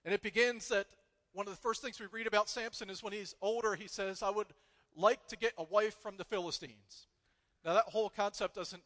And 0.04 0.14
it 0.14 0.22
begins 0.22 0.68
that 0.68 0.86
one 1.32 1.46
of 1.46 1.52
the 1.52 1.60
first 1.60 1.82
things 1.82 1.98
we 1.98 2.06
read 2.12 2.26
about 2.26 2.48
Samson 2.48 2.88
is 2.88 3.02
when 3.02 3.12
he's 3.12 3.34
older, 3.42 3.74
he 3.74 3.88
says, 3.88 4.22
I 4.22 4.30
would 4.30 4.46
like 4.96 5.26
to 5.28 5.36
get 5.36 5.52
a 5.58 5.64
wife 5.64 5.96
from 6.00 6.16
the 6.16 6.24
Philistines. 6.24 7.08
Now, 7.64 7.74
that 7.74 7.84
whole 7.84 8.08
concept 8.08 8.54
doesn't 8.54 8.82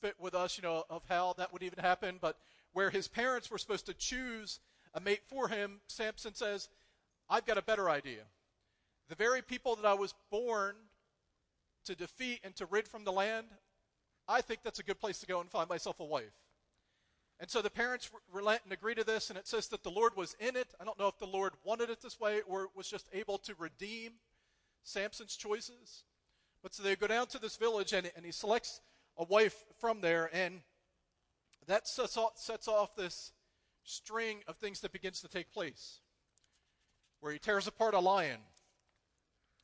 fit 0.00 0.16
with 0.18 0.34
us, 0.34 0.58
you 0.58 0.62
know, 0.62 0.84
of 0.90 1.02
how 1.08 1.34
that 1.38 1.52
would 1.52 1.62
even 1.62 1.78
happen, 1.78 2.18
but 2.20 2.36
where 2.72 2.90
his 2.90 3.06
parents 3.06 3.50
were 3.50 3.58
supposed 3.58 3.86
to 3.86 3.94
choose 3.94 4.58
a 4.94 5.00
mate 5.00 5.22
for 5.26 5.48
him, 5.48 5.80
Samson 5.86 6.34
says, 6.34 6.68
I've 7.28 7.46
got 7.46 7.58
a 7.58 7.62
better 7.62 7.88
idea. 7.88 8.22
The 9.08 9.14
very 9.14 9.42
people 9.42 9.76
that 9.76 9.86
I 9.86 9.94
was 9.94 10.14
born 10.30 10.74
to 11.84 11.94
defeat 11.94 12.40
and 12.44 12.54
to 12.56 12.66
rid 12.66 12.86
from 12.86 13.04
the 13.04 13.12
land, 13.12 13.46
I 14.28 14.40
think 14.40 14.60
that's 14.62 14.78
a 14.78 14.84
good 14.84 15.00
place 15.00 15.18
to 15.20 15.26
go 15.26 15.40
and 15.40 15.50
find 15.50 15.68
myself 15.68 16.00
a 16.00 16.04
wife. 16.04 16.34
And 17.40 17.50
so 17.50 17.60
the 17.60 17.70
parents 17.70 18.10
relent 18.32 18.60
and 18.64 18.72
agree 18.72 18.94
to 18.94 19.02
this, 19.02 19.28
and 19.28 19.38
it 19.38 19.48
says 19.48 19.66
that 19.68 19.82
the 19.82 19.90
Lord 19.90 20.16
was 20.16 20.36
in 20.38 20.54
it. 20.54 20.68
I 20.80 20.84
don't 20.84 20.98
know 20.98 21.08
if 21.08 21.18
the 21.18 21.26
Lord 21.26 21.54
wanted 21.64 21.90
it 21.90 22.00
this 22.00 22.20
way 22.20 22.40
or 22.46 22.68
was 22.76 22.88
just 22.88 23.08
able 23.12 23.38
to 23.38 23.54
redeem 23.58 24.12
Samson's 24.84 25.34
choices. 25.34 26.04
But 26.62 26.72
so 26.72 26.82
they 26.82 26.94
go 26.94 27.08
down 27.08 27.26
to 27.28 27.40
this 27.40 27.56
village, 27.56 27.92
and, 27.92 28.10
and 28.14 28.24
he 28.24 28.30
selects 28.30 28.80
a 29.18 29.24
wife 29.24 29.64
from 29.80 30.00
there, 30.00 30.30
and 30.32 30.60
that 31.66 31.88
sets 31.88 32.16
off, 32.16 32.32
sets 32.36 32.68
off 32.68 32.94
this 32.94 33.32
string 33.84 34.40
of 34.46 34.56
things 34.56 34.80
that 34.80 34.92
begins 34.92 35.20
to 35.20 35.28
take 35.28 35.52
place, 35.52 36.00
where 37.20 37.32
he 37.32 37.38
tears 37.38 37.66
apart 37.66 37.94
a 37.94 38.00
lion 38.00 38.40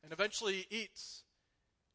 and 0.03 0.13
eventually 0.13 0.65
eats 0.69 1.23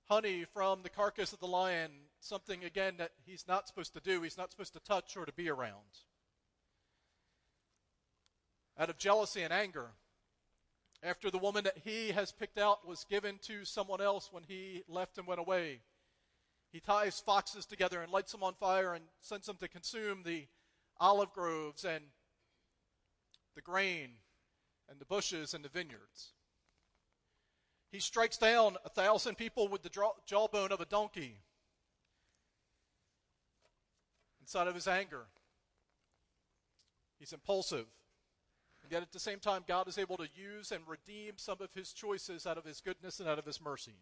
honey 0.08 0.44
from 0.52 0.82
the 0.82 0.90
carcass 0.90 1.32
of 1.32 1.40
the 1.40 1.46
lion, 1.46 1.90
something 2.20 2.64
again 2.64 2.94
that 2.98 3.12
he's 3.24 3.46
not 3.48 3.66
supposed 3.66 3.94
to 3.94 4.00
do, 4.00 4.22
he's 4.22 4.38
not 4.38 4.50
supposed 4.50 4.74
to 4.74 4.80
touch 4.80 5.16
or 5.16 5.24
to 5.24 5.32
be 5.32 5.48
around. 5.48 5.72
Out 8.78 8.90
of 8.90 8.98
jealousy 8.98 9.42
and 9.42 9.52
anger, 9.52 9.90
after 11.02 11.30
the 11.30 11.38
woman 11.38 11.64
that 11.64 11.78
he 11.84 12.10
has 12.12 12.32
picked 12.32 12.58
out 12.58 12.86
was 12.86 13.04
given 13.04 13.38
to 13.42 13.64
someone 13.64 14.00
else 14.00 14.30
when 14.32 14.42
he 14.42 14.82
left 14.88 15.18
and 15.18 15.26
went 15.26 15.40
away, 15.40 15.80
he 16.72 16.80
ties 16.80 17.20
foxes 17.20 17.66
together 17.66 18.00
and 18.00 18.10
lights 18.10 18.32
them 18.32 18.42
on 18.42 18.54
fire 18.54 18.94
and 18.94 19.04
sends 19.20 19.46
them 19.46 19.56
to 19.60 19.68
consume 19.68 20.22
the 20.24 20.46
olive 21.04 21.34
groves 21.34 21.84
and 21.84 22.02
the 23.54 23.60
grain 23.60 24.08
and 24.88 24.98
the 24.98 25.04
bushes 25.04 25.52
and 25.52 25.62
the 25.62 25.68
vineyards. 25.68 26.32
He 27.90 28.00
strikes 28.00 28.38
down 28.38 28.78
a 28.86 28.88
thousand 28.88 29.36
people 29.36 29.68
with 29.68 29.82
the 29.82 29.90
jawbone 30.26 30.72
of 30.72 30.80
a 30.80 30.86
donkey 30.86 31.36
inside 34.40 34.66
of 34.66 34.74
his 34.74 34.88
anger. 34.88 35.26
He's 37.18 37.34
impulsive. 37.34 37.86
And 38.82 38.90
yet 38.90 39.02
at 39.02 39.12
the 39.12 39.20
same 39.20 39.40
time, 39.40 39.62
God 39.68 39.88
is 39.88 39.98
able 39.98 40.16
to 40.16 40.28
use 40.34 40.72
and 40.72 40.82
redeem 40.88 41.34
some 41.36 41.58
of 41.60 41.74
his 41.74 41.92
choices 41.92 42.46
out 42.46 42.56
of 42.56 42.64
his 42.64 42.80
goodness 42.80 43.20
and 43.20 43.28
out 43.28 43.38
of 43.38 43.44
his 43.44 43.60
mercy. 43.60 44.00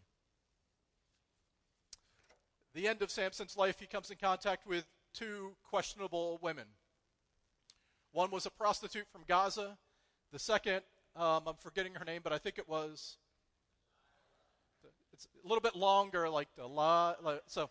The 2.75 2.87
end 2.87 3.03
of 3.03 3.11
Samson's 3.11 3.57
life, 3.57 3.81
he 3.81 3.87
comes 3.87 4.11
in 4.11 4.19
contact 4.19 4.69
with 4.69 4.87
two 5.13 5.57
questionable 5.69 6.39
women. 6.41 6.67
One 8.13 8.31
was 8.31 8.47
a 8.47 8.51
prostitute 8.51 9.07
from 9.11 9.23
Gaza. 9.27 9.77
The 10.33 10.39
second, 10.39 10.83
um, 11.17 11.43
I'm 11.47 11.57
forgetting 11.59 11.95
her 11.95 12.05
name, 12.05 12.21
but 12.23 12.33
I 12.33 12.39
think 12.39 12.59
it 12.59 12.69
was 12.69 13.17
it's 15.13 15.29
a 15.45 15.49
little 15.49 15.61
bit 15.61 15.77
longer, 15.77 16.29
like 16.29 16.49
the 16.57 16.67
la. 16.67 17.15
Like, 17.23 17.43
so, 17.47 17.71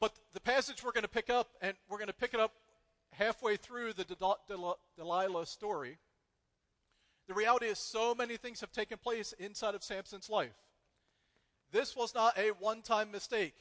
but 0.00 0.12
the 0.34 0.40
passage 0.40 0.84
we're 0.84 0.92
going 0.92 1.02
to 1.02 1.08
pick 1.08 1.30
up, 1.30 1.48
and 1.60 1.74
we're 1.88 1.98
going 1.98 2.08
to 2.08 2.14
pick 2.14 2.34
it 2.34 2.40
up 2.40 2.52
halfway 3.12 3.56
through 3.56 3.94
the 3.94 4.04
Del- 4.04 4.38
Del- 4.48 4.78
Delilah 4.96 5.46
story. 5.46 5.98
The 7.28 7.34
reality 7.34 7.66
is, 7.66 7.78
so 7.78 8.14
many 8.14 8.36
things 8.36 8.60
have 8.60 8.72
taken 8.72 8.98
place 8.98 9.32
inside 9.38 9.74
of 9.74 9.82
Samson's 9.82 10.30
life. 10.30 10.54
This 11.72 11.96
was 11.96 12.14
not 12.14 12.38
a 12.38 12.50
one 12.50 12.82
time 12.82 13.10
mistake. 13.10 13.54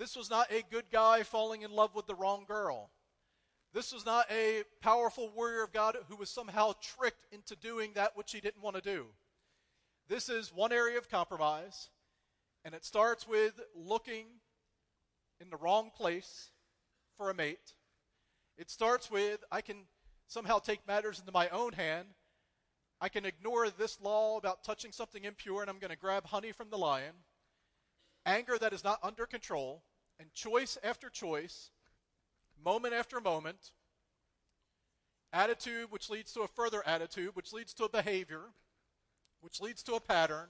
This 0.00 0.16
was 0.16 0.30
not 0.30 0.50
a 0.50 0.64
good 0.70 0.86
guy 0.90 1.24
falling 1.24 1.60
in 1.60 1.70
love 1.70 1.94
with 1.94 2.06
the 2.06 2.14
wrong 2.14 2.46
girl. 2.48 2.90
This 3.74 3.92
was 3.92 4.06
not 4.06 4.24
a 4.30 4.62
powerful 4.80 5.28
warrior 5.28 5.62
of 5.62 5.74
God 5.74 5.94
who 6.08 6.16
was 6.16 6.30
somehow 6.30 6.72
tricked 6.80 7.26
into 7.30 7.54
doing 7.54 7.92
that 7.94 8.16
which 8.16 8.32
he 8.32 8.40
didn't 8.40 8.62
want 8.62 8.76
to 8.76 8.82
do. 8.82 9.08
This 10.08 10.30
is 10.30 10.54
one 10.54 10.72
area 10.72 10.96
of 10.96 11.10
compromise, 11.10 11.90
and 12.64 12.74
it 12.74 12.86
starts 12.86 13.28
with 13.28 13.60
looking 13.76 14.24
in 15.38 15.50
the 15.50 15.58
wrong 15.58 15.90
place 15.94 16.48
for 17.18 17.28
a 17.28 17.34
mate. 17.34 17.74
It 18.56 18.70
starts 18.70 19.10
with 19.10 19.44
I 19.52 19.60
can 19.60 19.82
somehow 20.28 20.60
take 20.60 20.88
matters 20.88 21.20
into 21.20 21.30
my 21.30 21.50
own 21.50 21.74
hand. 21.74 22.06
I 23.02 23.10
can 23.10 23.26
ignore 23.26 23.68
this 23.68 24.00
law 24.00 24.38
about 24.38 24.64
touching 24.64 24.92
something 24.92 25.24
impure, 25.24 25.60
and 25.60 25.68
I'm 25.68 25.78
going 25.78 25.90
to 25.90 25.96
grab 25.96 26.24
honey 26.24 26.52
from 26.52 26.70
the 26.70 26.78
lion. 26.78 27.16
Anger 28.24 28.56
that 28.56 28.72
is 28.72 28.82
not 28.82 28.98
under 29.02 29.26
control, 29.26 29.82
and 30.20 30.32
choice 30.34 30.76
after 30.84 31.08
choice, 31.08 31.70
moment 32.62 32.92
after 32.94 33.20
moment. 33.20 33.72
Attitude, 35.32 35.90
which 35.90 36.10
leads 36.10 36.32
to 36.32 36.42
a 36.42 36.48
further 36.48 36.86
attitude, 36.86 37.34
which 37.34 37.52
leads 37.52 37.72
to 37.74 37.84
a 37.84 37.88
behavior, 37.88 38.42
which 39.40 39.60
leads 39.60 39.82
to 39.84 39.94
a 39.94 40.00
pattern 40.00 40.48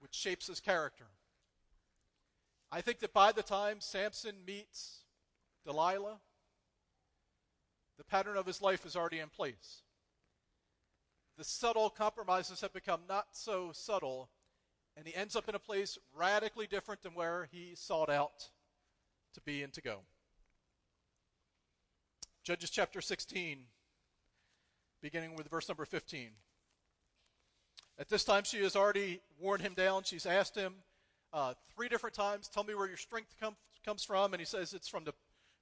which 0.00 0.14
shapes 0.14 0.46
his 0.46 0.60
character. 0.60 1.06
I 2.72 2.80
think 2.80 2.98
that 3.00 3.12
by 3.12 3.32
the 3.32 3.42
time 3.42 3.80
Samson 3.80 4.34
meets 4.46 5.04
Delilah, 5.64 6.18
the 7.96 8.04
pattern 8.04 8.36
of 8.36 8.46
his 8.46 8.60
life 8.62 8.84
is 8.86 8.96
already 8.96 9.18
in 9.18 9.28
place. 9.28 9.82
The 11.36 11.44
subtle 11.44 11.90
compromises 11.90 12.60
have 12.62 12.72
become 12.72 13.00
not 13.08 13.28
so 13.32 13.70
subtle, 13.72 14.28
and 14.98 15.06
he 15.06 15.14
ends 15.14 15.36
up 15.36 15.48
in 15.48 15.54
a 15.54 15.60
place 15.60 15.96
radically 16.12 16.66
different 16.66 17.02
than 17.02 17.14
where 17.14 17.48
he 17.52 17.72
sought 17.76 18.10
out 18.10 18.50
to 19.32 19.40
be 19.40 19.62
and 19.62 19.72
to 19.74 19.80
go. 19.80 20.00
Judges 22.42 22.70
chapter 22.70 23.00
16, 23.00 23.60
beginning 25.00 25.36
with 25.36 25.48
verse 25.48 25.68
number 25.68 25.84
15. 25.84 26.30
At 28.00 28.08
this 28.08 28.24
time, 28.24 28.42
she 28.42 28.60
has 28.64 28.74
already 28.74 29.20
worn 29.40 29.60
him 29.60 29.74
down. 29.74 30.02
She's 30.02 30.26
asked 30.26 30.56
him 30.56 30.74
uh, 31.32 31.54
three 31.76 31.88
different 31.88 32.16
times, 32.16 32.48
Tell 32.48 32.64
me 32.64 32.74
where 32.74 32.88
your 32.88 32.96
strength 32.96 33.36
com- 33.40 33.56
comes 33.84 34.02
from. 34.02 34.32
And 34.32 34.40
he 34.40 34.46
says, 34.46 34.72
It's 34.72 34.88
from 34.88 35.04
the, 35.04 35.12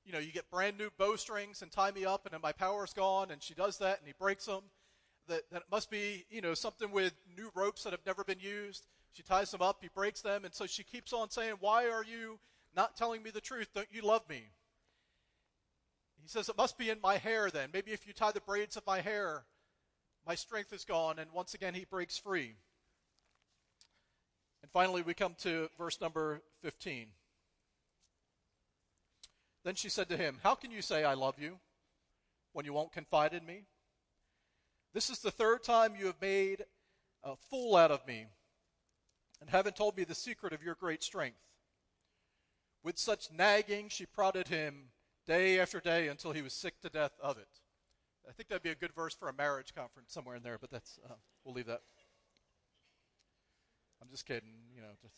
you 0.05 0.13
know, 0.13 0.19
you 0.19 0.33
get 0.33 0.51
brand 0.51 0.79
new 0.79 0.89
bowstrings 0.97 1.61
and 1.61 1.71
tie 1.71 1.91
me 1.91 2.07
up, 2.07 2.25
and 2.25 2.33
then 2.33 2.41
my 2.43 2.53
power's 2.53 2.95
gone. 2.95 3.31
And 3.31 3.43
she 3.43 3.53
does 3.53 3.79
that, 3.79 3.99
and 3.99 4.07
he 4.07 4.15
breaks 4.19 4.47
them. 4.47 4.63
That, 5.29 5.43
that 5.51 5.65
must 5.71 5.91
be, 5.91 6.25
you 6.31 6.41
know, 6.41 6.55
something 6.55 6.91
with 6.91 7.13
new 7.37 7.51
ropes 7.55 7.83
that 7.83 7.93
have 7.93 8.07
never 8.07 8.23
been 8.23 8.39
used. 8.39 8.87
She 9.13 9.23
ties 9.23 9.51
them 9.51 9.63
up, 9.63 9.79
he 9.81 9.89
breaks 9.89 10.21
them. 10.21 10.45
And 10.45 10.55
so 10.55 10.67
she 10.67 10.83
keeps 10.83 11.13
on 11.13 11.31
saying, 11.31 11.55
Why 11.61 11.89
are 11.89 12.05
you 12.05 12.39
not 12.75 12.97
telling 12.97 13.23
me 13.23 13.31
the 13.31 13.41
truth? 13.41 13.69
Don't 13.75 13.89
you 13.91 14.03
love 14.03 14.29
me? 14.29 14.43
He 16.23 16.29
says, 16.29 16.49
It 16.49 16.57
must 16.59 16.77
be 16.77 16.91
in 16.91 17.01
my 17.01 17.17
hair 17.17 17.51
then. 17.51 17.71
Maybe 17.73 17.93
if 17.93 18.07
you 18.07 18.13
tie 18.13 18.33
the 18.33 18.41
braids 18.41 18.77
of 18.77 18.87
my 18.87 19.01
hair, 19.01 19.45
my 20.27 20.35
strength 20.35 20.73
is 20.73 20.85
gone. 20.85 21.19
And 21.19 21.31
once 21.33 21.55
again, 21.55 21.75
he 21.75 21.85
breaks 21.85 22.19
free. 22.19 22.57
And 24.63 24.71
finally, 24.73 25.03
we 25.03 25.15
come 25.15 25.35
to 25.43 25.69
verse 25.79 26.01
number 26.01 26.43
15. 26.63 27.07
Then 29.65 29.75
she 29.77 29.89
said 29.89 30.09
to 30.09 30.17
him, 30.17 30.39
How 30.43 30.55
can 30.55 30.71
you 30.71 30.83
say 30.83 31.05
I 31.05 31.15
love 31.15 31.37
you 31.41 31.59
when 32.53 32.65
you 32.65 32.73
won't 32.73 32.93
confide 32.93 33.33
in 33.33 33.47
me? 33.47 33.63
This 34.93 35.11
is 35.11 35.21
the 35.21 35.31
third 35.31 35.63
time 35.63 35.95
you 35.99 36.07
have 36.07 36.21
made 36.21 36.65
a 37.23 37.37
fool 37.37 37.77
out 37.77 37.91
of 37.91 38.07
me 38.07 38.27
and 39.41 39.51
haven't 39.51 39.77
told 39.77 39.97
me 39.97 40.05
the 40.05 40.15
secret 40.15 40.53
of 40.53 40.63
your 40.63 40.75
great 40.75 41.03
strength. 41.03 41.39
With 42.83 42.99
such 42.99 43.33
nagging, 43.33 43.89
she 43.89 44.07
prodded 44.07 44.49
him 44.49 44.91
day 45.27 45.59
after 45.59 45.81
day 45.81 46.09
until 46.09 46.33
he 46.33 46.43
was 46.43 46.53
sick 46.53 46.81
to 46.83 46.89
death 46.89 47.13
of 47.21 47.37
it. 47.37 47.49
I 48.29 48.33
think 48.33 48.49
that'd 48.49 48.63
be 48.63 48.71
a 48.71 48.75
good 48.75 48.95
verse 48.95 49.15
for 49.15 49.29
a 49.29 49.35
marriage 49.35 49.75
conference 49.75 50.13
somewhere 50.13 50.37
in 50.37 50.43
there, 50.43 50.59
but 50.61 50.71
that's 50.71 50.99
uh, 51.09 51.15
we'll 51.45 51.55
leave 51.55 51.67
that. 51.67 51.83
I'm 54.03 54.09
just 54.11 54.27
kidding, 54.27 54.51
you 54.75 54.81
know. 54.81 54.89
Just. 55.03 55.15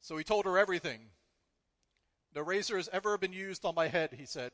So 0.00 0.16
he 0.16 0.24
told 0.24 0.44
her 0.44 0.58
everything. 0.58 1.00
No 2.34 2.42
razor 2.42 2.76
has 2.76 2.88
ever 2.92 3.18
been 3.18 3.32
used 3.32 3.64
on 3.64 3.74
my 3.74 3.88
head, 3.88 4.14
he 4.16 4.24
said, 4.24 4.52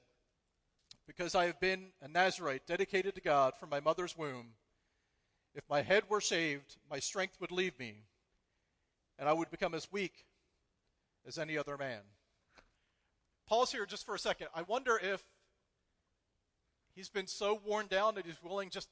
because 1.06 1.34
I 1.34 1.44
have 1.44 1.60
been 1.60 1.88
a 2.00 2.08
Nazarite 2.08 2.66
dedicated 2.66 3.14
to 3.14 3.20
God 3.20 3.54
from 3.58 3.68
my 3.68 3.80
mother's 3.80 4.16
womb. 4.16 4.54
If 5.56 5.64
my 5.70 5.80
head 5.80 6.02
were 6.10 6.20
shaved, 6.20 6.76
my 6.90 6.98
strength 6.98 7.40
would 7.40 7.50
leave 7.50 7.78
me, 7.78 7.94
and 9.18 9.26
I 9.26 9.32
would 9.32 9.50
become 9.50 9.72
as 9.72 9.90
weak 9.90 10.26
as 11.26 11.38
any 11.38 11.56
other 11.56 11.78
man. 11.78 12.00
Pause 13.48 13.72
here 13.72 13.86
just 13.86 14.04
for 14.04 14.14
a 14.14 14.18
second. 14.18 14.48
I 14.54 14.62
wonder 14.62 15.00
if 15.02 15.24
he's 16.94 17.08
been 17.08 17.26
so 17.26 17.58
worn 17.64 17.86
down 17.86 18.16
that 18.16 18.26
he's 18.26 18.42
willing 18.42 18.68
just, 18.68 18.90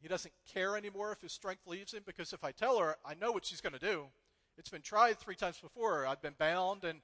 he 0.00 0.08
doesn't 0.08 0.34
care 0.52 0.76
anymore 0.76 1.12
if 1.12 1.20
his 1.20 1.32
strength 1.32 1.68
leaves 1.68 1.94
him 1.94 2.02
because 2.04 2.32
if 2.32 2.42
I 2.42 2.50
tell 2.50 2.80
her, 2.80 2.96
I 3.06 3.14
know 3.14 3.30
what 3.30 3.46
she's 3.46 3.60
going 3.60 3.74
to 3.74 3.78
do. 3.78 4.06
It's 4.56 4.70
been 4.70 4.82
tried 4.82 5.20
three 5.20 5.36
times 5.36 5.58
before. 5.58 6.04
I've 6.04 6.20
been 6.20 6.34
bound 6.36 6.82
and 6.82 6.98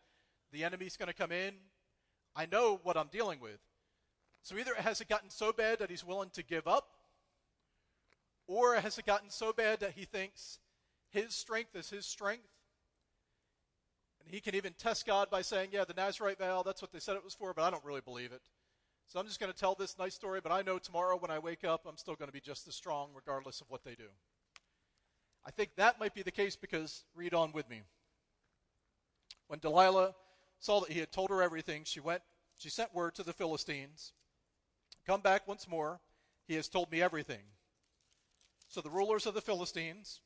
the 0.51 0.65
enemy's 0.65 0.97
going 0.97 1.07
to 1.07 1.15
come 1.15 1.31
in. 1.31 1.55
I 2.35 2.47
know 2.47 2.81
what 2.83 2.97
I'm 2.97 3.11
dealing 3.13 3.39
with. 3.39 3.61
So 4.43 4.57
either 4.57 4.75
has 4.75 5.01
it 5.01 5.09
gotten 5.09 5.31
so 5.31 5.53
bad 5.53 5.79
that 5.79 5.89
he's 5.89 6.05
willing 6.05 6.31
to 6.31 6.43
give 6.43 6.67
up, 6.67 6.89
or 8.47 8.75
has 8.77 8.99
it 8.99 9.07
gotten 9.07 9.31
so 9.31 9.53
bad 9.53 9.81
that 9.81 9.93
he 9.93 10.05
thinks 10.05 10.59
his 11.11 11.35
strength 11.35 11.75
is 11.75 11.91
his 11.91 12.07
strength? 12.07 12.49
And 14.21 14.33
he 14.33 14.41
can 14.41 14.55
even 14.55 14.73
test 14.75 15.07
God 15.07 15.31
by 15.31 15.43
saying, 15.43 15.71
Yeah, 15.73 15.85
the 15.85 15.95
Nazarite 15.95 16.39
vow, 16.39 16.63
that's 16.63 16.83
what 16.83 16.93
they 16.93 16.99
said 16.99 17.17
it 17.17 17.25
was 17.25 17.35
for, 17.35 17.53
but 17.55 17.63
I 17.63 17.71
don't 17.71 17.85
really 17.85 18.01
believe 18.01 18.33
it. 18.33 18.43
So 19.07 19.21
I'm 19.21 19.27
just 19.27 19.39
going 19.39 19.53
to 19.53 19.59
tell 19.59 19.75
this 19.75 19.99
nice 19.99 20.15
story, 20.15 20.41
but 20.43 20.51
I 20.51 20.63
know 20.63 20.79
tomorrow 20.79 21.17
when 21.17 21.31
I 21.31 21.39
wake 21.39 21.63
up, 21.63 21.85
I'm 21.87 21.99
still 21.99 22.15
going 22.15 22.29
to 22.29 22.33
be 22.33 22.41
just 22.41 22.67
as 22.67 22.75
strong 22.75 23.11
regardless 23.15 23.61
of 23.61 23.71
what 23.71 23.85
they 23.85 23.95
do. 23.95 24.09
I 25.47 25.51
think 25.51 25.77
that 25.77 26.01
might 26.01 26.15
be 26.15 26.23
the 26.23 26.31
case 26.31 26.57
because, 26.57 27.05
read 27.15 27.35
on 27.35 27.53
with 27.53 27.69
me. 27.69 27.83
When 29.49 29.59
Delilah 29.59 30.15
saw 30.59 30.81
that 30.81 30.91
he 30.91 31.01
had 31.01 31.13
told 31.13 31.29
her 31.29 31.43
everything, 31.43 31.83
she 31.85 32.01
went, 32.01 32.23
she 32.57 32.71
sent 32.71 32.95
word 32.95 33.15
to 33.17 33.23
the 33.23 33.35
Philistines, 33.35 34.15
Come 35.07 35.21
back 35.21 35.47
once 35.47 35.69
more. 35.69 36.01
He 36.47 36.55
has 36.55 36.69
told 36.69 36.91
me 36.91 37.03
everything. 37.03 37.43
So 38.75 38.81
the 38.81 38.91
rulers 38.91 39.25
of 39.25 39.35
the 39.35 39.41
Philistines 39.41 40.21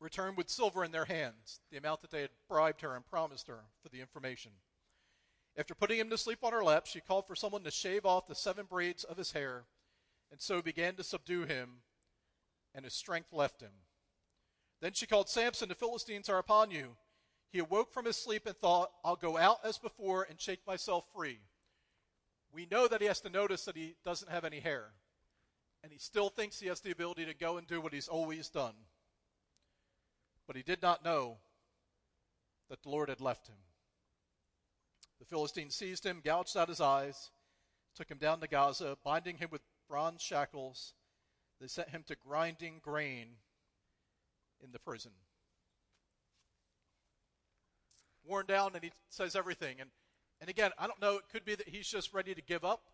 returned 0.00 0.36
with 0.36 0.50
silver 0.50 0.82
in 0.82 0.90
their 0.90 1.04
hands, 1.04 1.60
the 1.70 1.76
amount 1.76 2.02
that 2.02 2.10
they 2.10 2.22
had 2.22 2.30
bribed 2.48 2.80
her 2.80 2.96
and 2.96 3.06
promised 3.06 3.46
her 3.46 3.60
for 3.80 3.88
the 3.90 4.00
information. 4.00 4.50
After 5.56 5.72
putting 5.72 6.00
him 6.00 6.10
to 6.10 6.18
sleep 6.18 6.40
on 6.42 6.52
her 6.52 6.64
lap, 6.64 6.86
she 6.86 7.00
called 7.00 7.28
for 7.28 7.36
someone 7.36 7.62
to 7.62 7.70
shave 7.70 8.04
off 8.04 8.26
the 8.26 8.34
seven 8.34 8.66
braids 8.66 9.04
of 9.04 9.18
his 9.18 9.30
hair, 9.30 9.66
and 10.32 10.40
so 10.40 10.62
began 10.62 10.96
to 10.96 11.04
subdue 11.04 11.44
him, 11.44 11.82
and 12.74 12.84
his 12.84 12.94
strength 12.94 13.32
left 13.32 13.60
him. 13.60 13.84
Then 14.80 14.92
she 14.92 15.06
called 15.06 15.28
Samson, 15.28 15.68
The 15.68 15.76
Philistines 15.76 16.28
are 16.28 16.38
upon 16.38 16.72
you. 16.72 16.96
He 17.52 17.60
awoke 17.60 17.92
from 17.92 18.06
his 18.06 18.16
sleep 18.16 18.46
and 18.46 18.56
thought, 18.56 18.90
I'll 19.04 19.14
go 19.14 19.38
out 19.38 19.58
as 19.62 19.78
before 19.78 20.26
and 20.28 20.40
shake 20.40 20.66
myself 20.66 21.04
free. 21.14 21.38
We 22.52 22.66
know 22.68 22.88
that 22.88 23.00
he 23.00 23.06
has 23.06 23.20
to 23.20 23.30
notice 23.30 23.64
that 23.66 23.76
he 23.76 23.94
doesn't 24.04 24.32
have 24.32 24.44
any 24.44 24.58
hair, 24.58 24.94
and 25.84 25.92
he 25.92 25.98
still 25.98 26.30
thinks 26.30 26.58
he 26.58 26.68
has 26.68 26.80
the 26.80 26.90
ability 26.90 27.26
to 27.26 27.34
go 27.34 27.58
and 27.58 27.66
do 27.66 27.78
what 27.78 27.92
he's 27.92 28.08
always 28.08 28.48
done. 28.48 28.72
But 30.46 30.56
he 30.56 30.62
did 30.62 30.80
not 30.80 31.04
know 31.04 31.36
that 32.70 32.82
the 32.82 32.88
Lord 32.88 33.10
had 33.10 33.20
left 33.20 33.48
him. 33.48 33.58
The 35.18 35.26
Philistines 35.26 35.76
seized 35.76 36.06
him, 36.06 36.22
gouged 36.24 36.56
out 36.56 36.70
his 36.70 36.80
eyes, 36.80 37.30
took 37.94 38.10
him 38.10 38.16
down 38.16 38.40
to 38.40 38.48
Gaza, 38.48 38.96
binding 39.04 39.36
him 39.36 39.50
with 39.52 39.60
bronze 39.86 40.22
shackles. 40.22 40.94
They 41.60 41.68
sent 41.68 41.90
him 41.90 42.02
to 42.06 42.16
grinding 42.16 42.80
grain 42.82 43.36
in 44.62 44.72
the 44.72 44.78
prison. 44.78 45.12
Worn 48.26 48.46
down, 48.46 48.70
and 48.74 48.82
he 48.82 48.92
says 49.10 49.36
everything. 49.36 49.76
And, 49.80 49.90
and 50.40 50.48
again, 50.48 50.70
I 50.78 50.86
don't 50.86 51.00
know, 51.00 51.16
it 51.16 51.28
could 51.30 51.44
be 51.44 51.56
that 51.56 51.68
he's 51.68 51.88
just 51.88 52.14
ready 52.14 52.34
to 52.34 52.40
give 52.40 52.64
up, 52.64 52.88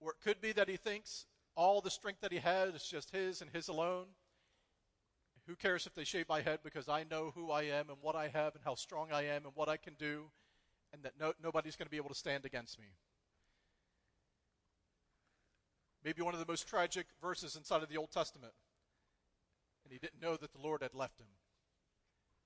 or 0.00 0.10
it 0.10 0.16
could 0.20 0.40
be 0.40 0.50
that 0.50 0.68
he 0.68 0.76
thinks 0.76 1.26
all 1.60 1.82
the 1.82 1.90
strength 1.90 2.22
that 2.22 2.32
he 2.32 2.38
has 2.38 2.74
is 2.74 2.84
just 2.84 3.10
his 3.10 3.42
and 3.42 3.50
his 3.50 3.68
alone. 3.68 4.06
Who 5.46 5.54
cares 5.56 5.86
if 5.86 5.94
they 5.94 6.04
shave 6.04 6.26
my 6.26 6.40
head 6.40 6.60
because 6.64 6.88
I 6.88 7.04
know 7.04 7.32
who 7.34 7.50
I 7.50 7.64
am 7.64 7.90
and 7.90 7.98
what 8.00 8.16
I 8.16 8.28
have 8.28 8.54
and 8.54 8.64
how 8.64 8.74
strong 8.76 9.08
I 9.12 9.24
am 9.26 9.44
and 9.44 9.54
what 9.54 9.68
I 9.68 9.76
can 9.76 9.92
do, 9.98 10.30
and 10.94 11.02
that 11.02 11.12
no, 11.20 11.34
nobody's 11.42 11.76
going 11.76 11.86
to 11.86 11.90
be 11.90 11.98
able 11.98 12.08
to 12.08 12.14
stand 12.14 12.46
against 12.46 12.78
me. 12.78 12.86
Maybe 16.02 16.22
one 16.22 16.32
of 16.32 16.40
the 16.40 16.50
most 16.50 16.66
tragic 16.66 17.06
verses 17.20 17.56
inside 17.56 17.82
of 17.82 17.90
the 17.90 17.98
Old 17.98 18.10
Testament. 18.10 18.54
And 19.84 19.92
he 19.92 19.98
didn't 19.98 20.22
know 20.22 20.36
that 20.36 20.54
the 20.54 20.62
Lord 20.62 20.80
had 20.80 20.94
left 20.94 21.20
him. 21.20 21.26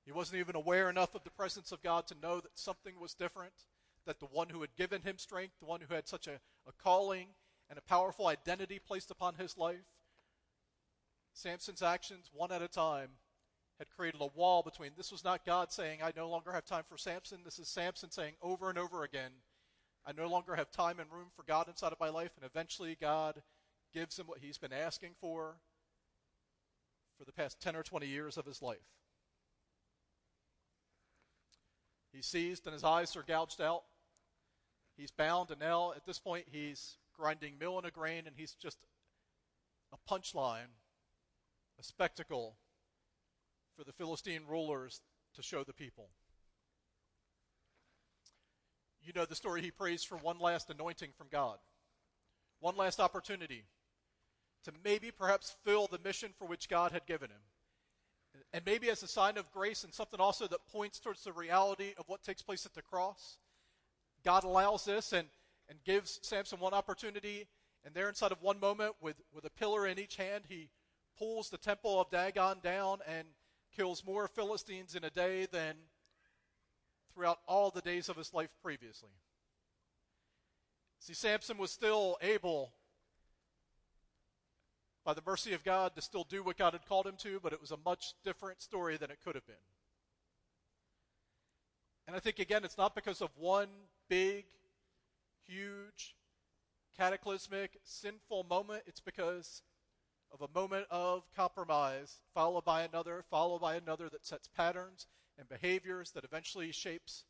He 0.04 0.10
wasn't 0.10 0.40
even 0.40 0.56
aware 0.56 0.90
enough 0.90 1.14
of 1.14 1.22
the 1.22 1.30
presence 1.30 1.70
of 1.70 1.82
God 1.82 2.08
to 2.08 2.16
know 2.20 2.40
that 2.40 2.58
something 2.58 2.98
was 2.98 3.14
different, 3.14 3.54
that 4.06 4.18
the 4.18 4.26
one 4.26 4.48
who 4.48 4.60
had 4.60 4.74
given 4.76 5.02
him 5.02 5.18
strength, 5.18 5.54
the 5.60 5.66
one 5.66 5.80
who 5.80 5.94
had 5.94 6.08
such 6.08 6.26
a, 6.26 6.40
a 6.66 6.72
calling 6.82 7.28
and 7.68 7.78
a 7.78 7.82
powerful 7.82 8.26
identity 8.26 8.78
placed 8.78 9.10
upon 9.10 9.34
his 9.34 9.56
life, 9.56 9.86
Samson's 11.32 11.82
actions, 11.82 12.30
one 12.32 12.52
at 12.52 12.62
a 12.62 12.68
time, 12.68 13.08
had 13.78 13.90
created 13.90 14.20
a 14.20 14.26
wall 14.26 14.62
between. 14.62 14.90
This 14.96 15.10
was 15.10 15.24
not 15.24 15.44
God 15.44 15.72
saying, 15.72 16.00
I 16.02 16.12
no 16.16 16.28
longer 16.28 16.52
have 16.52 16.64
time 16.64 16.84
for 16.88 16.96
Samson. 16.96 17.40
This 17.44 17.58
is 17.58 17.68
Samson 17.68 18.10
saying 18.10 18.34
over 18.40 18.70
and 18.70 18.78
over 18.78 19.02
again, 19.02 19.32
I 20.06 20.12
no 20.12 20.28
longer 20.28 20.54
have 20.54 20.70
time 20.70 21.00
and 21.00 21.10
room 21.10 21.28
for 21.34 21.42
God 21.42 21.66
inside 21.66 21.92
of 21.92 21.98
my 21.98 22.10
life. 22.10 22.30
And 22.36 22.44
eventually, 22.44 22.96
God 23.00 23.42
gives 23.92 24.18
him 24.18 24.26
what 24.26 24.38
he's 24.38 24.58
been 24.58 24.72
asking 24.72 25.12
for 25.20 25.56
for 27.18 27.24
the 27.24 27.32
past 27.32 27.60
10 27.60 27.74
or 27.74 27.82
20 27.82 28.06
years 28.06 28.36
of 28.36 28.44
his 28.44 28.60
life. 28.60 28.78
He's 32.12 32.26
seized 32.26 32.66
and 32.66 32.74
his 32.74 32.84
eyes 32.84 33.16
are 33.16 33.24
gouged 33.24 33.60
out. 33.60 33.82
He's 34.96 35.10
bound, 35.10 35.50
and 35.50 35.58
now 35.58 35.92
at 35.92 36.06
this 36.06 36.20
point, 36.20 36.46
he's 36.50 36.96
grinding 37.16 37.58
mill 37.58 37.78
in 37.78 37.84
a 37.84 37.90
grain, 37.90 38.24
and 38.26 38.36
he's 38.36 38.54
just 38.54 38.78
a 39.92 40.12
punchline 40.12 40.72
a 41.78 41.82
spectacle 41.82 42.56
for 43.76 43.84
the 43.84 43.92
Philistine 43.92 44.42
rulers 44.48 45.02
to 45.34 45.42
show 45.42 45.64
the 45.64 45.72
people. 45.72 46.08
You 49.02 49.12
know 49.14 49.24
the 49.24 49.34
story. 49.34 49.60
He 49.60 49.70
prays 49.70 50.02
for 50.02 50.16
one 50.16 50.38
last 50.38 50.70
anointing 50.70 51.10
from 51.16 51.26
God, 51.30 51.58
one 52.60 52.76
last 52.76 53.00
opportunity 53.00 53.64
to 54.64 54.72
maybe 54.82 55.10
perhaps 55.10 55.56
fill 55.64 55.86
the 55.86 55.98
mission 55.98 56.30
for 56.38 56.46
which 56.46 56.68
God 56.70 56.92
had 56.92 57.06
given 57.06 57.28
him. 57.28 57.42
And 58.52 58.64
maybe 58.64 58.88
as 58.88 59.02
a 59.02 59.08
sign 59.08 59.36
of 59.36 59.50
grace 59.52 59.84
and 59.84 59.92
something 59.92 60.20
also 60.20 60.46
that 60.46 60.66
points 60.72 60.98
towards 60.98 61.22
the 61.22 61.32
reality 61.32 61.92
of 61.98 62.08
what 62.08 62.22
takes 62.22 62.42
place 62.42 62.64
at 62.64 62.74
the 62.74 62.82
cross. 62.82 63.36
God 64.24 64.42
allows 64.42 64.86
this 64.86 65.12
and, 65.12 65.28
and 65.68 65.78
gives 65.84 66.20
Samson 66.22 66.60
one 66.60 66.74
opportunity. 66.74 67.46
And 67.84 67.94
there, 67.94 68.08
inside 68.08 68.32
of 68.32 68.42
one 68.42 68.60
moment, 68.60 68.94
with, 69.00 69.16
with 69.34 69.44
a 69.44 69.50
pillar 69.50 69.86
in 69.86 69.98
each 69.98 70.16
hand, 70.16 70.44
he 70.48 70.70
pulls 71.18 71.50
the 71.50 71.58
temple 71.58 72.00
of 72.00 72.10
Dagon 72.10 72.58
down 72.62 72.98
and 73.06 73.28
kills 73.76 74.04
more 74.04 74.26
Philistines 74.28 74.94
in 74.94 75.04
a 75.04 75.10
day 75.10 75.46
than 75.46 75.74
throughout 77.12 77.38
all 77.46 77.70
the 77.70 77.80
days 77.80 78.08
of 78.08 78.16
his 78.16 78.32
life 78.32 78.50
previously. 78.62 79.10
See, 80.98 81.14
Samson 81.14 81.58
was 81.58 81.70
still 81.70 82.16
able, 82.22 82.72
by 85.04 85.12
the 85.12 85.22
mercy 85.26 85.52
of 85.52 85.62
God, 85.62 85.94
to 85.94 86.02
still 86.02 86.24
do 86.24 86.42
what 86.42 86.56
God 86.56 86.72
had 86.72 86.86
called 86.86 87.06
him 87.06 87.16
to, 87.18 87.38
but 87.42 87.52
it 87.52 87.60
was 87.60 87.70
a 87.70 87.78
much 87.84 88.14
different 88.24 88.62
story 88.62 88.96
than 88.96 89.10
it 89.10 89.18
could 89.22 89.34
have 89.34 89.46
been. 89.46 89.56
And 92.06 92.16
I 92.16 92.20
think, 92.20 92.38
again, 92.38 92.64
it's 92.64 92.78
not 92.78 92.94
because 92.94 93.20
of 93.20 93.30
one 93.36 93.68
big, 94.08 94.46
huge, 95.46 96.14
cataclysmic, 96.96 97.78
sinful 97.84 98.44
moment. 98.44 98.82
It's 98.86 99.00
because 99.00 99.62
of 100.32 100.42
a 100.42 100.58
moment 100.58 100.86
of 100.90 101.22
compromise, 101.36 102.20
followed 102.34 102.64
by 102.64 102.82
another, 102.82 103.24
followed 103.30 103.60
by 103.60 103.76
another 103.76 104.08
that 104.08 104.26
sets 104.26 104.48
patterns 104.48 105.06
and 105.38 105.48
behaviors 105.48 106.10
that 106.12 106.24
eventually 106.24 106.72
shapes 106.72 107.24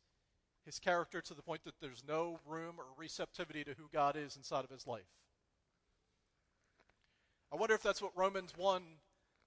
his 0.65 0.79
character 0.79 1.21
to 1.21 1.33
the 1.33 1.43
point 1.43 1.63
that 1.63 1.75
there's 1.79 2.03
no 2.07 2.39
room 2.45 2.75
or 2.79 2.85
receptivity 2.97 3.63
to 3.63 3.75
who 3.77 3.87
God 3.93 4.15
is 4.15 4.35
inside 4.35 4.63
of 4.63 4.71
his 4.71 4.87
life. 4.87 5.03
I 7.51 7.55
wonder 7.55 7.75
if 7.75 7.83
that's 7.83 8.01
what 8.01 8.17
Romans 8.17 8.53
1 8.57 8.81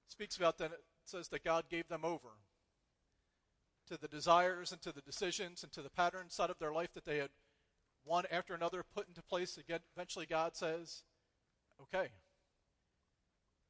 speaks 0.06 0.36
about, 0.36 0.58
then. 0.58 0.70
it 0.70 0.84
says 1.04 1.28
that 1.28 1.44
God 1.44 1.64
gave 1.68 1.88
them 1.88 2.04
over 2.04 2.28
to 3.88 3.96
the 3.96 4.08
desires 4.08 4.72
and 4.72 4.80
to 4.82 4.92
the 4.92 5.00
decisions 5.00 5.62
and 5.62 5.72
to 5.72 5.82
the 5.82 5.90
patterns 5.90 6.34
side 6.34 6.50
of 6.50 6.58
their 6.58 6.72
life 6.72 6.92
that 6.94 7.04
they 7.04 7.18
had 7.18 7.30
one 8.04 8.24
after 8.30 8.54
another 8.54 8.84
put 8.94 9.08
into 9.08 9.22
place. 9.22 9.58
Again, 9.58 9.80
eventually 9.94 10.26
God 10.26 10.56
says, 10.56 11.02
okay, 11.82 12.08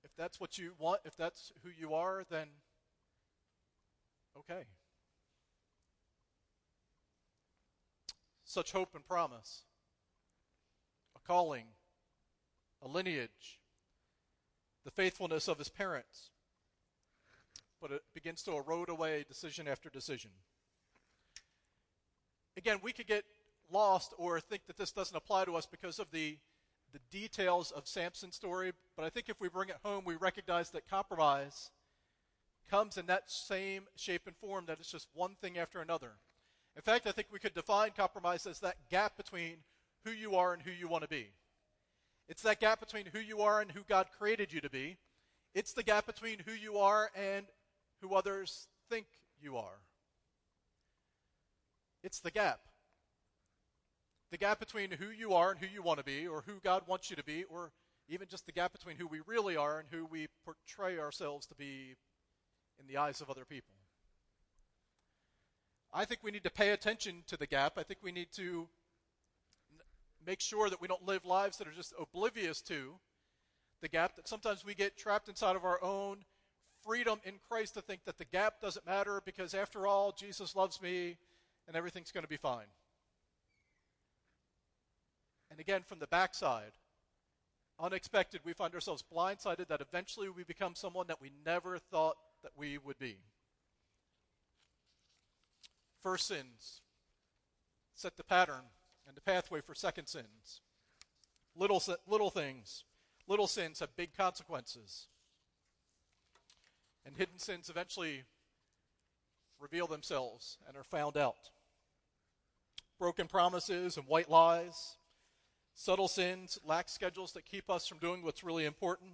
if 0.05 0.15
that's 0.17 0.41
what 0.41 0.59
you 0.59 0.73
want, 0.79 1.01
if 1.05 1.17
that's 1.17 1.53
who 1.63 1.71
you 1.77 1.95
are, 1.95 2.25
then 2.31 2.49
okay. 4.39 4.65
Such 8.45 8.73
hope 8.73 8.95
and 8.95 9.05
promise, 9.05 9.65
a 11.15 11.27
calling, 11.27 11.65
a 12.83 12.89
lineage, 12.89 13.61
the 14.85 14.91
faithfulness 14.91 15.49
of 15.49 15.59
his 15.59 15.69
parents. 15.69 16.31
But 17.81 17.93
it 17.93 18.03
begins 18.15 18.43
to 18.45 18.53
erode 18.53 18.89
away 18.89 19.25
decision 19.29 19.69
after 19.69 19.91
decision. 19.91 20.31
Again, 22.57 22.79
we 22.83 22.93
could 22.93 23.07
get 23.07 23.25
lost 23.71 24.15
or 24.19 24.41
think 24.41 24.67
that 24.67 24.77
this 24.77 24.93
doesn't 24.93 25.17
apply 25.17 25.45
to 25.45 25.57
us 25.57 25.67
because 25.67 25.99
of 25.99 26.11
the 26.11 26.39
the 26.93 27.01
details 27.11 27.71
of 27.71 27.87
Samson's 27.87 28.35
story, 28.35 28.73
but 28.97 29.05
I 29.05 29.11
think 29.11 29.29
if 29.29 29.41
we 29.41 29.49
bring 29.49 29.69
it 29.69 29.77
home, 29.85 30.05
we 30.05 30.15
recognize 30.15 30.71
that 30.71 30.89
compromise 30.89 31.71
comes 32.71 32.97
in 32.97 33.07
that 33.07 33.31
same 33.31 33.85
shape 33.97 34.23
and 34.27 34.37
form, 34.37 34.65
that 34.67 34.79
it's 34.81 34.91
just 34.91 35.09
one 35.15 35.35
thing 35.41 35.59
after 35.59 35.81
another. 35.81 36.13
In 36.77 36.83
fact, 36.83 37.07
I 37.07 37.13
think 37.13 37.29
we 37.33 37.39
could 37.39 37.55
define 37.55 37.91
compromise 37.97 38.47
as 38.47 38.61
that 38.61 38.77
gap 38.91 39.17
between 39.17 39.57
who 40.05 40.13
you 40.13 40.37
are 40.37 40.53
and 40.53 40.63
who 40.63 40.71
you 40.71 40.89
want 40.89 41.03
to 41.03 41.09
be. 41.09 41.29
It's 42.29 42.43
that 42.43 42.61
gap 42.61 42.79
between 42.79 43.07
who 43.07 43.19
you 43.19 43.41
are 43.41 43.61
and 43.61 43.71
who 43.71 43.81
God 43.89 44.07
created 44.19 44.53
you 44.53 44.61
to 44.61 44.71
be. 44.71 44.99
It's 45.55 45.73
the 45.73 45.83
gap 45.83 46.07
between 46.07 46.39
who 46.47 46.53
you 46.53 46.79
are 46.79 47.11
and 47.17 47.47
who 48.01 48.15
others 48.15 48.69
think 48.91 49.07
you 49.41 49.57
are. 49.57 49.81
It's 52.03 52.21
the 52.21 52.31
gap. 52.31 52.61
The 54.31 54.39
gap 54.39 54.61
between 54.61 54.91
who 54.91 55.09
you 55.09 55.33
are 55.33 55.51
and 55.51 55.59
who 55.59 55.67
you 55.67 55.83
want 55.83 55.99
to 55.99 56.05
be, 56.05 56.27
or 56.27 56.43
who 56.47 56.61
God 56.63 56.83
wants 56.87 57.09
you 57.09 57.17
to 57.17 57.25
be, 57.25 57.45
or 57.45 57.73
even 58.09 58.29
just 58.29 58.47
the 58.47 58.53
gap 58.53 58.73
between 58.73 58.97
who 58.97 59.07
we 59.07 59.21
really 59.27 59.57
are 59.57 59.79
and 59.79 59.89
who 59.91 60.05
we 60.05 60.29
portray 60.45 60.99
ourselves 60.99 61.47
to 61.47 61.55
be 61.55 61.95
in 62.79 62.87
the 62.87 62.99
eyes 62.99 63.21
of 63.21 63.31
other 63.31 63.45
people. 63.45 63.75
I 65.93 66.05
think 66.05 66.21
we 66.23 66.31
need 66.31 66.45
to 66.45 66.51
pay 66.51 66.71
attention 66.71 67.25
to 67.29 67.37
the 67.37 67.47
gap. 67.47 67.79
I 67.79 67.83
think 67.83 68.01
we 68.03 68.13
need 68.13 68.29
to 68.33 68.69
make 70.27 70.41
sure 70.41 70.69
that 70.69 70.81
we 70.81 70.89
don't 70.89 71.07
live 71.07 71.25
lives 71.25 71.57
that 71.57 71.67
are 71.67 71.73
just 71.73 71.95
oblivious 71.99 72.61
to 72.63 72.95
the 73.81 73.89
gap, 73.89 74.17
that 74.17 74.29
sometimes 74.29 74.65
we 74.65 74.75
get 74.75 74.99
trapped 74.99 75.29
inside 75.29 75.57
of 75.57 75.65
our 75.65 75.83
own 75.83 76.19
freedom 76.85 77.21
in 77.25 77.35
Christ 77.49 77.75
to 77.75 77.81
think 77.81 78.05
that 78.05 78.19
the 78.19 78.25
gap 78.27 78.61
doesn't 78.61 78.85
matter 78.85 79.23
because, 79.25 79.55
after 79.55 79.87
all, 79.87 80.13
Jesus 80.13 80.55
loves 80.55 80.83
me 80.83 81.17
and 81.67 81.77
everything's 81.77 82.13
going 82.13 82.25
to 82.25 82.29
be 82.29 82.37
fine. 82.37 82.67
And 85.59 85.67
again, 85.67 85.83
from 85.83 85.99
the 85.99 86.07
backside, 86.07 86.71
unexpected, 87.81 88.43
we 88.45 88.53
find 88.53 88.73
ourselves 88.75 89.03
blindsided 89.13 89.67
that 89.67 89.81
eventually 89.81 90.29
we 90.29 90.45
become 90.45 90.77
someone 90.77 91.09
that 91.09 91.21
we 91.21 91.33
never 91.45 91.79
thought 91.79 92.15
that 92.45 92.53
we 92.57 92.79
would 92.79 92.97
be. 93.01 93.19
First 96.01 96.29
sins 96.29 96.83
set 97.93 98.17
the 98.17 98.23
pattern 98.23 98.63
and 99.09 99.17
the 99.17 99.21
pathway 99.21 99.61
for 99.61 99.75
second 99.75 100.07
sins. 100.07 100.61
Little, 101.57 101.83
little 102.07 102.31
things, 102.31 102.85
little 103.27 103.49
sins 103.49 103.81
have 103.81 103.97
big 103.97 104.17
consequences. 104.17 105.09
And 107.05 107.17
hidden 107.17 107.41
sins 107.41 107.69
eventually 107.69 108.23
reveal 109.59 109.89
themselves 109.89 110.57
and 110.69 110.77
are 110.77 110.85
found 110.85 111.17
out. 111.17 111.51
Broken 112.97 113.27
promises 113.27 113.97
and 113.97 114.07
white 114.07 114.31
lies, 114.31 114.98
subtle 115.79 116.09
sins, 116.09 116.59
lax 116.65 116.91
schedules 116.93 117.31
that 117.33 117.47
keep 117.47 117.71
us 117.71 117.87
from 117.87 117.99
doing 117.99 118.21
what's 118.25 118.43
really 118.43 118.65
important, 118.65 119.13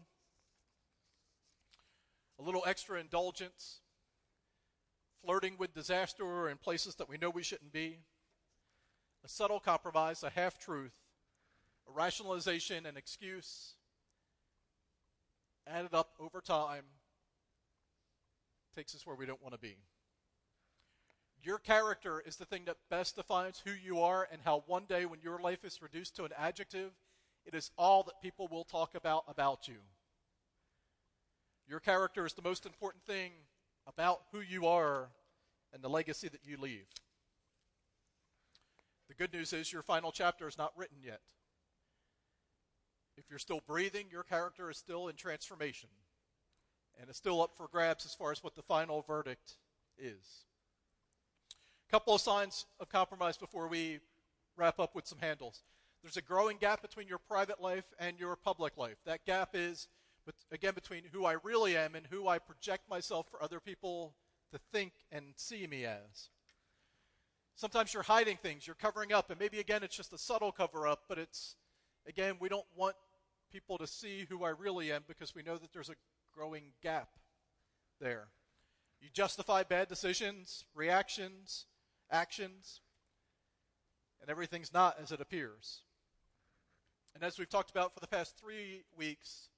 a 2.38 2.42
little 2.42 2.62
extra 2.66 2.98
indulgence, 2.98 3.81
flirting 5.22 5.57
with 5.59 5.74
disaster 5.74 6.48
in 6.48 6.57
places 6.57 6.94
that 6.94 7.07
we 7.07 7.18
know 7.18 7.29
we 7.29 7.42
shouldn't 7.42 7.70
be, 7.70 7.98
a 9.27 9.29
subtle 9.29 9.61
compromise, 9.61 10.22
a 10.22 10.31
half 10.31 10.59
truth, 10.59 10.94
a 11.87 11.92
rationalization, 11.92 12.87
an 12.87 12.96
excuse, 12.96 13.74
added 15.66 15.92
up 15.92 16.14
over 16.18 16.40
time, 16.40 16.85
takes 18.74 18.94
us 18.94 19.07
where 19.07 19.16
we 19.16 19.27
don't 19.27 19.42
want 19.42 19.53
to 19.53 19.61
be. 19.61 19.77
Your 21.44 21.59
character 21.59 22.22
is 22.24 22.37
the 22.37 22.46
thing 22.46 22.64
that 22.64 22.78
best 22.88 23.16
defines 23.16 23.61
who 23.62 23.72
you 23.72 24.00
are, 24.00 24.26
and 24.33 24.40
how 24.42 24.64
one 24.66 24.85
day 24.88 25.04
when 25.04 25.20
your 25.20 25.38
life 25.38 25.62
is 25.62 25.83
reduced 25.83 26.16
to 26.16 26.24
an 26.24 26.30
adjective, 26.38 26.92
it 27.44 27.54
is 27.54 27.70
all 27.76 28.02
that 28.04 28.22
people 28.22 28.48
will 28.50 28.64
talk 28.64 28.94
about 28.94 29.24
about 29.28 29.68
you. 29.68 29.76
Your 31.68 31.80
character 31.80 32.24
is 32.24 32.33
the 32.33 32.40
most 32.40 32.64
important 32.64 33.04
thing 33.04 33.33
about 33.87 34.22
who 34.33 34.40
you 34.40 34.66
are 34.66 35.11
and 35.74 35.83
the 35.83 35.88
legacy 35.88 36.28
that 36.28 36.40
you 36.44 36.57
leave. 36.57 36.87
The 39.09 39.14
good 39.14 39.35
news 39.35 39.52
is 39.52 39.70
your 39.70 39.83
final 39.83 40.12
chapter 40.12 40.48
is 40.48 40.57
not 40.57 40.72
written 40.78 40.96
yet. 41.04 41.20
If 43.18 43.24
you're 43.28 43.38
still 43.38 43.61
breathing, 43.66 44.07
your 44.11 44.22
character 44.22 44.70
is 44.70 44.78
still 44.78 45.09
in 45.09 45.16
transformation 45.16 45.90
and 46.98 47.11
is 47.11 47.18
still 47.18 47.42
up 47.42 47.54
for 47.54 47.68
grabs 47.68 48.07
as 48.07 48.14
far 48.14 48.33
as 48.33 48.42
what 48.42 48.54
the 48.54 48.62
final 48.62 49.02
verdict 49.02 49.57
is. 49.98 50.46
Couple 51.94 52.16
of 52.16 52.20
signs 52.20 52.66
of 52.80 52.88
compromise 52.88 53.37
before 53.37 53.68
we 53.68 54.00
wrap 54.57 54.80
up 54.80 54.96
with 54.96 55.07
some 55.07 55.20
handles. 55.20 55.62
There's 56.02 56.16
a 56.16 56.22
growing 56.22 56.57
gap 56.57 56.83
between 56.83 57.07
your 57.07 57.18
private 57.18 57.61
life 57.62 57.85
and 58.00 58.18
your 58.18 58.35
public 58.35 58.76
life. 58.76 58.96
That 59.07 59.24
gap 59.24 59.50
is, 59.54 59.87
again, 60.50 60.74
between 60.74 61.04
who 61.12 61.24
I 61.24 61.37
really 61.44 61.76
am 61.76 61.94
and 61.94 62.04
who 62.11 62.26
I 62.26 62.40
project 62.40 62.90
myself 62.90 63.28
for 63.30 63.40
other 63.40 63.61
people 63.61 64.16
to 64.50 64.59
think 64.72 64.92
and 65.12 65.26
see 65.37 65.68
me 65.68 65.85
as. 65.85 66.30
Sometimes 67.54 67.94
you're 67.94 68.02
hiding 68.02 68.38
things, 68.38 68.66
you're 68.66 68.74
covering 68.74 69.12
up, 69.12 69.30
and 69.30 69.38
maybe 69.38 69.61
again 69.61 69.85
it's 69.85 69.96
just 69.96 70.12
a 70.12 70.18
subtle 70.18 70.50
cover 70.50 70.88
up, 70.88 71.04
but 71.09 71.16
it's, 71.16 71.54
again, 72.09 72.38
we 72.40 72.48
don't 72.48 72.66
want 72.74 72.96
people 73.52 73.78
to 73.78 73.87
see 73.87 74.26
who 74.28 74.42
I 74.42 74.48
really 74.48 74.90
am 74.90 75.04
because 75.07 75.33
we 75.33 75.44
know 75.44 75.59
that 75.59 75.72
there's 75.72 75.90
a 75.90 75.96
growing 76.35 76.72
gap 76.83 77.11
there. 78.00 78.30
You 79.00 79.11
justify 79.12 79.62
bad 79.62 79.87
decisions, 79.87 80.64
reactions, 80.74 81.66
actions, 82.14 82.81
and 84.20 84.31
everything's 84.31 84.72
not 84.72 84.96
as 85.03 85.12
it 85.12 85.20
appears. 85.20 85.81
And 87.14 87.22
as 87.22 87.38
we've 87.38 87.48
talked 87.48 87.70
about 87.70 87.92
for 87.92 88.00
the 88.00 88.07
past 88.07 88.37
three 88.38 88.85
weeks, 88.96 89.48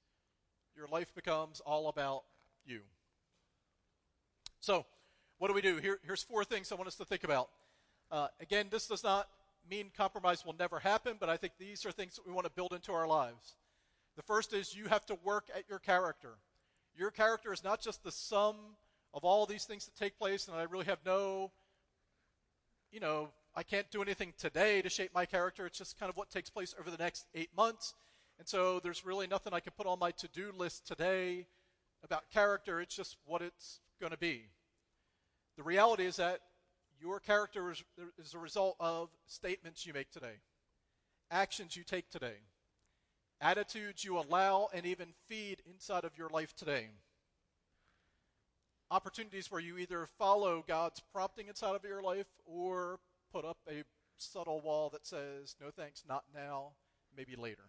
your 0.75 0.87
life 0.87 1.13
becomes 1.15 1.59
all 1.61 1.87
about 1.87 2.23
you. 2.65 2.81
So, 4.59 4.85
what 5.37 5.47
do 5.47 5.53
we 5.53 5.61
do? 5.61 5.77
Here, 5.77 5.99
here's 6.05 6.23
four 6.23 6.43
things 6.43 6.71
I 6.71 6.75
want 6.75 6.87
us 6.87 6.95
to 6.95 7.05
think 7.05 7.23
about. 7.23 7.49
Uh, 8.11 8.27
again, 8.41 8.67
this 8.71 8.87
does 8.87 9.03
not 9.03 9.27
mean 9.69 9.91
compromise 9.95 10.45
will 10.45 10.55
never 10.57 10.79
happen, 10.79 11.17
but 11.19 11.29
I 11.29 11.37
think 11.37 11.53
these 11.59 11.85
are 11.85 11.91
things 11.91 12.15
that 12.15 12.25
we 12.25 12.33
want 12.33 12.45
to 12.45 12.51
build 12.51 12.73
into 12.73 12.91
our 12.91 13.07
lives. 13.07 13.55
The 14.15 14.23
first 14.23 14.53
is 14.53 14.75
you 14.75 14.87
have 14.87 15.05
to 15.07 15.17
work 15.23 15.47
at 15.55 15.69
your 15.69 15.79
character. 15.79 16.37
Your 16.95 17.11
character 17.11 17.53
is 17.53 17.63
not 17.63 17.81
just 17.81 18.03
the 18.03 18.11
sum 18.11 18.55
of 19.13 19.23
all 19.23 19.45
these 19.45 19.65
things 19.65 19.85
that 19.85 19.95
take 19.95 20.17
place, 20.17 20.47
and 20.47 20.57
I 20.57 20.63
really 20.63 20.85
have 20.85 20.99
no, 21.05 21.51
you 22.91 22.99
know, 22.99 23.29
I 23.55 23.63
can't 23.63 23.89
do 23.91 24.01
anything 24.01 24.33
today 24.37 24.81
to 24.81 24.89
shape 24.89 25.11
my 25.13 25.25
character. 25.25 25.65
It's 25.65 25.77
just 25.77 25.99
kind 25.99 26.09
of 26.09 26.17
what 26.17 26.29
takes 26.29 26.49
place 26.49 26.75
over 26.79 26.89
the 26.89 26.97
next 26.97 27.25
eight 27.33 27.49
months. 27.55 27.93
And 28.39 28.47
so 28.47 28.79
there's 28.79 29.05
really 29.05 29.27
nothing 29.27 29.53
I 29.53 29.59
can 29.59 29.73
put 29.75 29.87
on 29.87 29.99
my 29.99 30.11
to 30.11 30.27
do 30.27 30.51
list 30.55 30.87
today 30.87 31.47
about 32.03 32.29
character. 32.29 32.79
It's 32.79 32.95
just 32.95 33.17
what 33.25 33.41
it's 33.41 33.79
going 33.99 34.11
to 34.11 34.17
be. 34.17 34.43
The 35.57 35.63
reality 35.63 36.05
is 36.05 36.17
that 36.17 36.41
your 37.01 37.19
character 37.19 37.71
is, 37.71 37.83
is 38.19 38.33
a 38.33 38.39
result 38.39 38.75
of 38.79 39.09
statements 39.25 39.85
you 39.85 39.93
make 39.93 40.11
today, 40.11 40.39
actions 41.31 41.75
you 41.75 41.83
take 41.83 42.09
today, 42.09 42.37
attitudes 43.41 44.03
you 44.03 44.19
allow 44.19 44.69
and 44.73 44.85
even 44.85 45.07
feed 45.27 45.61
inside 45.71 46.03
of 46.03 46.17
your 46.17 46.29
life 46.29 46.55
today. 46.55 46.89
Opportunities 48.89 49.51
where 49.51 49.59
you 49.61 49.77
either 49.77 50.07
follow 50.17 50.63
God's 50.65 51.01
prompting 51.13 51.47
inside 51.47 51.75
of 51.75 51.83
your 51.83 52.01
life 52.01 52.27
or 52.45 52.99
put 53.33 53.43
up 53.43 53.57
a 53.69 53.83
subtle 54.17 54.61
wall 54.61 54.89
that 54.89 55.05
says, 55.05 55.55
no 55.61 55.69
thanks, 55.69 56.03
not 56.07 56.23
now, 56.33 56.71
maybe 57.15 57.35
later. 57.35 57.63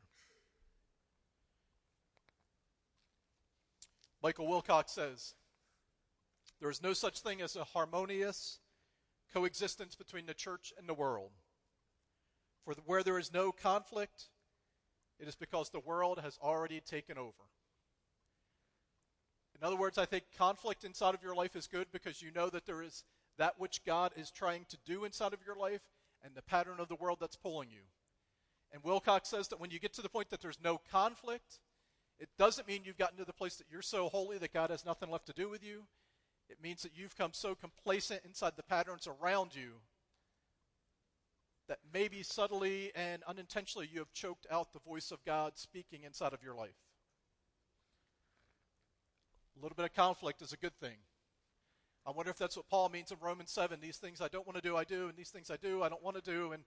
Michael 4.23 4.47
Wilcock 4.47 4.89
says, 4.89 5.35
there 6.61 6.71
is 6.71 6.83
no 6.83 6.93
such 6.93 7.21
thing 7.21 7.41
as 7.41 7.57
a 7.57 7.65
harmonious 7.65 8.59
coexistence 9.33 9.95
between 9.95 10.27
the 10.27 10.35
church 10.35 10.73
and 10.79 10.89
the 10.89 10.95
world. 10.95 11.31
For 12.65 12.75
where 12.85 13.03
there 13.03 13.19
is 13.19 13.33
no 13.33 13.53
conflict, 13.53 14.29
it 15.19 15.29
is 15.29 15.37
because 15.37 15.71
the 15.71 15.81
world 15.81 16.21
has 16.23 16.39
already 16.43 16.81
taken 16.81 17.19
over. 17.19 17.33
In 19.61 19.67
other 19.67 19.77
words, 19.77 19.99
I 19.99 20.05
think 20.05 20.25
conflict 20.37 20.85
inside 20.85 21.15
of 21.15 21.23
your 21.23 21.35
life 21.35 21.57
is 21.57 21.67
good 21.67 21.89
because 21.93 22.23
you 22.23 22.31
know 22.31 22.49
that 22.51 22.65
there 22.67 22.83
is 22.83 23.05
that 23.39 23.59
which 23.59 23.85
God 23.85 24.13
is 24.17 24.31
trying 24.31 24.67
to 24.69 24.79
do 24.87 25.05
inside 25.05 25.33
of 25.33 25.41
your 25.45 25.57
life 25.57 25.83
and 26.25 26.35
the 26.35 26.43
pattern 26.43 26.81
of 26.81 26.89
the 26.89 26.97
world 26.97 27.19
that's 27.21 27.37
pulling 27.37 27.71
you. 27.71 27.83
And 28.73 28.83
Wilcock 28.83 29.27
says 29.27 29.49
that 29.49 29.61
when 29.61 29.71
you 29.71 29.79
get 29.79 29.93
to 29.95 30.03
the 30.03 30.09
point 30.09 30.31
that 30.31 30.41
there's 30.41 30.59
no 30.63 30.81
conflict, 30.91 31.61
it 32.19 32.29
doesn't 32.39 32.69
mean 32.69 32.83
you've 32.85 32.99
gotten 32.99 33.19
to 33.19 33.25
the 33.25 33.33
place 33.33 33.57
that 33.57 33.67
you're 33.71 33.83
so 33.83 34.09
holy 34.09 34.39
that 34.39 34.53
God 34.53 34.71
has 34.71 34.85
nothing 34.85 35.11
left 35.11 35.27
to 35.27 35.33
do 35.33 35.49
with 35.49 35.65
you. 35.65 35.85
It 36.49 36.63
means 36.63 36.83
that 36.83 36.93
you've 36.95 37.17
come 37.17 37.33
so 37.33 37.55
complacent 37.55 38.23
inside 38.25 38.55
the 38.57 38.63
patterns 38.63 39.07
around 39.07 39.55
you 39.55 39.75
that 41.69 41.79
maybe 41.93 42.23
subtly 42.23 42.91
and 42.95 43.23
unintentionally 43.25 43.89
you 43.93 43.99
have 43.99 44.13
choked 44.13 44.47
out 44.51 44.73
the 44.73 44.81
voice 44.81 45.11
of 45.11 45.25
God 45.25 45.53
speaking 45.57 46.03
inside 46.03 46.33
of 46.33 46.43
your 46.43 46.55
life. 46.55 46.88
A 49.59 49.63
little 49.63 49.75
bit 49.75 49.87
of 49.87 49.95
conflict 49.95 50.41
is 50.41 50.53
a 50.53 50.57
good 50.57 50.79
thing. 50.79 50.97
I 52.07 52.11
wonder 52.13 52.31
if 52.31 52.39
that's 52.39 52.57
what 52.57 52.69
Paul 52.69 52.89
means 52.91 53.11
in 53.11 53.19
Romans 53.21 53.51
7. 53.51 53.81
These 53.81 53.97
things 53.97 54.21
I 54.21 54.29
don't 54.29 54.47
want 54.47 54.57
to 54.57 54.63
do, 54.63 54.77
I 54.77 54.85
do, 54.85 55.09
and 55.09 55.17
these 55.17 55.31
things 55.31 55.51
I 55.51 55.57
do, 55.57 55.83
I 55.83 55.89
don't 55.89 56.03
want 56.03 56.17
to 56.17 56.23
do. 56.23 56.53
And, 56.53 56.63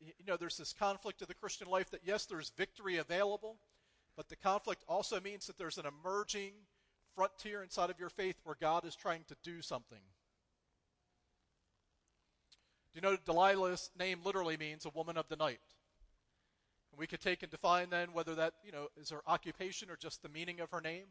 you 0.00 0.24
know, 0.26 0.36
there's 0.36 0.56
this 0.56 0.72
conflict 0.72 1.20
of 1.20 1.28
the 1.28 1.34
Christian 1.34 1.68
life 1.68 1.90
that, 1.90 2.00
yes, 2.02 2.24
there's 2.24 2.50
victory 2.56 2.96
available, 2.96 3.58
but 4.16 4.28
the 4.28 4.36
conflict 4.36 4.84
also 4.88 5.20
means 5.20 5.46
that 5.46 5.58
there's 5.58 5.78
an 5.78 5.84
emerging 5.86 6.52
frontier 7.14 7.62
inside 7.62 7.90
of 7.90 8.00
your 8.00 8.08
faith 8.08 8.36
where 8.44 8.56
God 8.58 8.86
is 8.86 8.96
trying 8.96 9.24
to 9.28 9.36
do 9.44 9.60
something. 9.60 10.00
Do 12.92 12.96
you 12.96 13.02
know 13.02 13.16
Delilah's 13.16 13.90
name 13.98 14.20
literally 14.24 14.56
means 14.56 14.86
a 14.86 14.90
woman 14.90 15.16
of 15.16 15.28
the 15.28 15.36
night? 15.36 15.60
And 16.90 16.98
we 16.98 17.06
could 17.06 17.20
take 17.20 17.42
and 17.42 17.50
define 17.50 17.90
then 17.90 18.08
whether 18.12 18.34
that, 18.34 18.54
you 18.64 18.72
know, 18.72 18.88
is 18.96 19.10
her 19.10 19.22
occupation 19.26 19.90
or 19.90 19.96
just 19.96 20.22
the 20.22 20.28
meaning 20.28 20.58
of 20.58 20.70
her 20.70 20.80
name. 20.80 21.06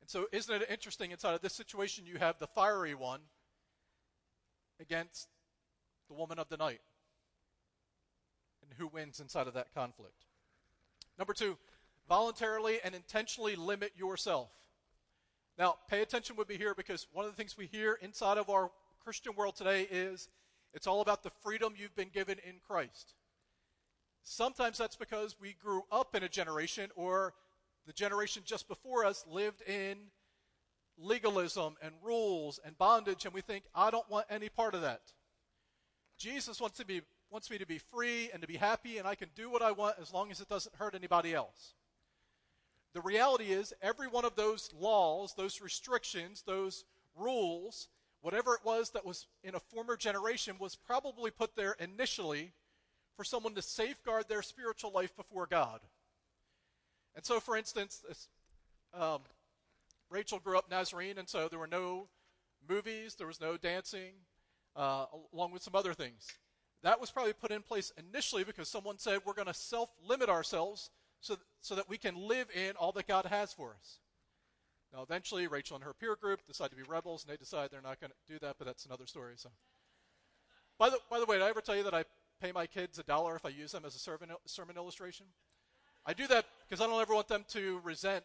And 0.00 0.08
so, 0.08 0.26
isn't 0.32 0.62
it 0.62 0.70
interesting 0.70 1.10
inside 1.10 1.34
of 1.34 1.40
this 1.40 1.54
situation, 1.54 2.06
you 2.06 2.18
have 2.18 2.38
the 2.38 2.46
fiery 2.46 2.94
one 2.94 3.20
against 4.80 5.28
the 6.08 6.14
woman 6.14 6.38
of 6.38 6.48
the 6.48 6.56
night? 6.56 6.80
And 8.62 8.72
who 8.78 8.88
wins 8.88 9.20
inside 9.20 9.46
of 9.46 9.54
that 9.54 9.74
conflict? 9.74 10.24
Number 11.18 11.34
two, 11.34 11.58
voluntarily 12.08 12.78
and 12.82 12.94
intentionally 12.94 13.56
limit 13.56 13.92
yourself. 13.96 14.50
Now, 15.58 15.76
pay 15.88 16.00
attention 16.00 16.36
with 16.36 16.48
me 16.48 16.56
here 16.56 16.74
because 16.74 17.06
one 17.12 17.24
of 17.24 17.30
the 17.30 17.36
things 17.36 17.56
we 17.56 17.66
hear 17.66 17.98
inside 18.00 18.38
of 18.38 18.48
our 18.48 18.70
Christian 19.04 19.34
world 19.34 19.56
today 19.56 19.86
is 19.90 20.28
it's 20.72 20.86
all 20.86 21.00
about 21.00 21.22
the 21.22 21.30
freedom 21.42 21.74
you've 21.76 21.94
been 21.94 22.10
given 22.12 22.38
in 22.46 22.54
Christ. 22.66 23.14
Sometimes 24.22 24.78
that's 24.78 24.96
because 24.96 25.36
we 25.40 25.54
grew 25.62 25.82
up 25.90 26.14
in 26.14 26.22
a 26.22 26.28
generation 26.28 26.90
or 26.94 27.34
the 27.90 27.94
generation 27.94 28.44
just 28.46 28.68
before 28.68 29.04
us 29.04 29.24
lived 29.28 29.62
in 29.62 29.96
legalism 30.96 31.74
and 31.82 31.92
rules 32.04 32.60
and 32.64 32.78
bondage, 32.78 33.24
and 33.24 33.34
we 33.34 33.40
think, 33.40 33.64
I 33.74 33.90
don't 33.90 34.08
want 34.08 34.26
any 34.30 34.48
part 34.48 34.76
of 34.76 34.82
that. 34.82 35.00
Jesus 36.16 36.60
wants, 36.60 36.78
to 36.78 36.86
be, 36.86 37.02
wants 37.32 37.50
me 37.50 37.58
to 37.58 37.66
be 37.66 37.78
free 37.78 38.30
and 38.32 38.42
to 38.42 38.46
be 38.46 38.58
happy, 38.58 38.98
and 38.98 39.08
I 39.08 39.16
can 39.16 39.28
do 39.34 39.50
what 39.50 39.60
I 39.60 39.72
want 39.72 39.96
as 40.00 40.12
long 40.12 40.30
as 40.30 40.40
it 40.40 40.48
doesn't 40.48 40.76
hurt 40.76 40.94
anybody 40.94 41.34
else. 41.34 41.74
The 42.94 43.00
reality 43.00 43.46
is, 43.46 43.74
every 43.82 44.06
one 44.06 44.24
of 44.24 44.36
those 44.36 44.70
laws, 44.78 45.34
those 45.36 45.60
restrictions, 45.60 46.44
those 46.46 46.84
rules, 47.16 47.88
whatever 48.20 48.54
it 48.54 48.64
was 48.64 48.90
that 48.90 49.04
was 49.04 49.26
in 49.42 49.56
a 49.56 49.60
former 49.74 49.96
generation, 49.96 50.54
was 50.60 50.76
probably 50.76 51.32
put 51.32 51.56
there 51.56 51.74
initially 51.80 52.52
for 53.16 53.24
someone 53.24 53.56
to 53.56 53.62
safeguard 53.62 54.28
their 54.28 54.42
spiritual 54.42 54.92
life 54.92 55.16
before 55.16 55.48
God. 55.48 55.80
And 57.14 57.24
so, 57.24 57.40
for 57.40 57.56
instance, 57.56 58.02
um, 58.94 59.20
Rachel 60.10 60.38
grew 60.38 60.58
up 60.58 60.70
Nazarene, 60.70 61.18
and 61.18 61.28
so 61.28 61.48
there 61.48 61.58
were 61.58 61.66
no 61.66 62.08
movies, 62.68 63.14
there 63.16 63.26
was 63.26 63.40
no 63.40 63.56
dancing, 63.56 64.12
uh, 64.76 65.06
along 65.32 65.52
with 65.52 65.62
some 65.62 65.74
other 65.74 65.94
things. 65.94 66.26
That 66.82 67.00
was 67.00 67.10
probably 67.10 67.32
put 67.32 67.50
in 67.50 67.62
place 67.62 67.92
initially 67.98 68.44
because 68.44 68.68
someone 68.68 68.98
said 68.98 69.20
we're 69.24 69.34
going 69.34 69.46
to 69.46 69.54
self 69.54 69.90
limit 70.06 70.28
ourselves 70.28 70.90
so, 71.20 71.36
so 71.60 71.74
that 71.74 71.88
we 71.88 71.98
can 71.98 72.16
live 72.16 72.48
in 72.54 72.76
all 72.76 72.92
that 72.92 73.06
God 73.06 73.26
has 73.26 73.52
for 73.52 73.74
us. 73.78 73.98
Now, 74.92 75.02
eventually, 75.02 75.46
Rachel 75.46 75.76
and 75.76 75.84
her 75.84 75.94
peer 75.94 76.16
group 76.16 76.40
decide 76.46 76.70
to 76.70 76.76
be 76.76 76.82
rebels, 76.82 77.24
and 77.24 77.32
they 77.32 77.36
decide 77.36 77.70
they're 77.70 77.82
not 77.82 78.00
going 78.00 78.10
to 78.10 78.32
do 78.32 78.38
that, 78.40 78.56
but 78.58 78.66
that's 78.66 78.86
another 78.86 79.06
story. 79.06 79.34
So, 79.36 79.50
by 80.78 80.90
the, 80.90 80.98
by 81.10 81.20
the 81.20 81.26
way, 81.26 81.36
did 81.36 81.44
I 81.44 81.50
ever 81.50 81.60
tell 81.60 81.76
you 81.76 81.84
that 81.84 81.94
I 81.94 82.04
pay 82.40 82.50
my 82.50 82.66
kids 82.66 82.98
a 82.98 83.02
dollar 83.04 83.36
if 83.36 83.44
I 83.44 83.50
use 83.50 83.72
them 83.72 83.84
as 83.84 83.94
a 83.94 83.98
sermon, 83.98 84.30
sermon 84.46 84.76
illustration? 84.76 85.26
I 86.06 86.12
do 86.12 86.26
that 86.28 86.46
because 86.68 86.84
I 86.84 86.88
don't 86.88 87.00
ever 87.00 87.14
want 87.14 87.28
them 87.28 87.44
to 87.48 87.80
resent 87.84 88.24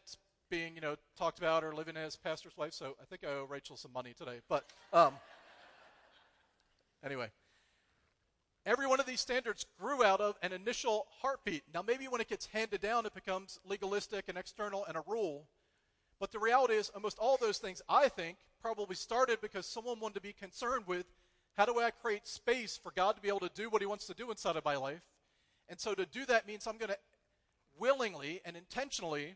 being, 0.50 0.76
you 0.76 0.82
know, 0.82 0.96
talked 1.18 1.40
about 1.40 1.64
or 1.64 1.74
living 1.74 1.98
as 1.98 2.16
pastor's 2.16 2.56
wife. 2.58 2.74
So 2.74 2.96
I 3.02 3.06
think 3.06 3.24
I 3.24 3.34
owe 3.34 3.46
Rachel 3.50 3.78
some 3.78 3.92
money 3.92 4.14
today. 4.18 4.40
But 4.48 4.66
um, 4.94 5.14
anyway, 7.04 7.30
every 8.66 8.88
one 8.88 9.00
of 9.00 9.06
these 9.06 9.20
standards 9.20 9.66
grew 9.80 10.04
out 10.04 10.22
of 10.22 10.36
an 10.42 10.54
initial 10.54 11.08
heartbeat. 11.22 11.64
Now, 11.74 11.82
maybe 11.82 12.08
when 12.08 12.22
it 12.22 12.30
gets 12.30 12.48
handed 12.48 12.82
down, 12.82 13.06
it 13.06 13.14
becomes 13.14 13.60
legalistic 13.66 14.26
and 14.28 14.38
external 14.38 14.86
and 14.86 14.96
a 14.98 15.04
rule. 15.08 15.48
But 16.20 16.32
the 16.32 16.40
reality 16.40 16.76
is, 16.76 16.90
almost 16.90 17.20
all 17.20 17.38
those 17.38 17.58
things, 17.58 17.82
I 17.90 18.08
think, 18.08 18.38
probably 18.62 18.96
started 18.96 19.42
because 19.42 19.66
someone 19.66 20.00
wanted 20.00 20.16
to 20.16 20.22
be 20.22 20.34
concerned 20.34 20.86
with 20.88 21.06
how 21.58 21.66
do 21.66 21.80
I 21.80 21.92
create 21.92 22.28
space 22.28 22.80
for 22.82 22.92
God 22.96 23.16
to 23.16 23.22
be 23.22 23.28
able 23.28 23.42
to 23.42 23.52
do 23.54 23.70
what 23.70 23.82
He 23.82 23.86
wants 23.86 24.08
to 24.08 24.14
do 24.14 24.32
inside 24.32 24.56
of 24.56 24.64
my 24.64 24.78
life? 24.78 25.02
And 25.68 25.80
so 25.80 25.94
to 25.94 26.06
do 26.06 26.26
that 26.28 26.48
means 26.48 26.68
I'm 26.68 26.78
going 26.78 26.90
to 26.90 26.98
willingly 27.80 28.42
and 28.46 28.56
intentionally 28.56 29.36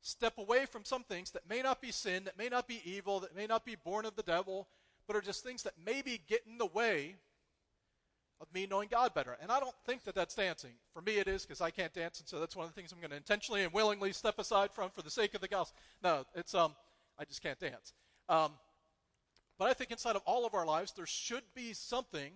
step 0.00 0.38
away 0.38 0.66
from 0.66 0.84
some 0.84 1.02
things 1.02 1.30
that 1.32 1.48
may 1.48 1.62
not 1.62 1.80
be 1.80 1.90
sin, 1.90 2.24
that 2.24 2.38
may 2.38 2.48
not 2.48 2.68
be 2.68 2.80
evil, 2.84 3.20
that 3.20 3.36
may 3.36 3.46
not 3.46 3.64
be 3.64 3.76
born 3.76 4.04
of 4.04 4.16
the 4.16 4.22
devil, 4.22 4.68
but 5.06 5.16
are 5.16 5.20
just 5.20 5.42
things 5.42 5.62
that 5.62 5.74
maybe 5.84 6.20
get 6.28 6.42
in 6.46 6.58
the 6.58 6.66
way 6.66 7.16
of 8.40 8.46
me 8.54 8.66
knowing 8.70 8.88
God 8.88 9.14
better. 9.14 9.36
And 9.42 9.50
I 9.50 9.58
don't 9.58 9.74
think 9.84 10.04
that 10.04 10.14
that's 10.14 10.34
dancing. 10.34 10.72
For 10.92 11.02
me, 11.02 11.18
it 11.18 11.26
is 11.26 11.44
because 11.44 11.60
I 11.60 11.70
can't 11.70 11.92
dance, 11.92 12.20
and 12.20 12.28
so 12.28 12.38
that's 12.38 12.54
one 12.54 12.66
of 12.66 12.72
the 12.72 12.80
things 12.80 12.92
I'm 12.92 13.00
going 13.00 13.10
to 13.10 13.16
intentionally 13.16 13.64
and 13.64 13.72
willingly 13.72 14.12
step 14.12 14.38
aside 14.38 14.70
from 14.70 14.90
for 14.90 15.02
the 15.02 15.10
sake 15.10 15.34
of 15.34 15.40
the 15.40 15.48
gospel. 15.48 15.76
No, 16.02 16.24
it's 16.34 16.54
um, 16.54 16.74
I 17.18 17.24
just 17.24 17.42
can't 17.42 17.58
dance. 17.58 17.92
Um, 18.28 18.52
but 19.58 19.68
I 19.68 19.74
think 19.74 19.90
inside 19.90 20.14
of 20.14 20.22
all 20.24 20.46
of 20.46 20.54
our 20.54 20.64
lives, 20.64 20.92
there 20.92 21.06
should 21.06 21.42
be 21.54 21.72
something 21.72 22.30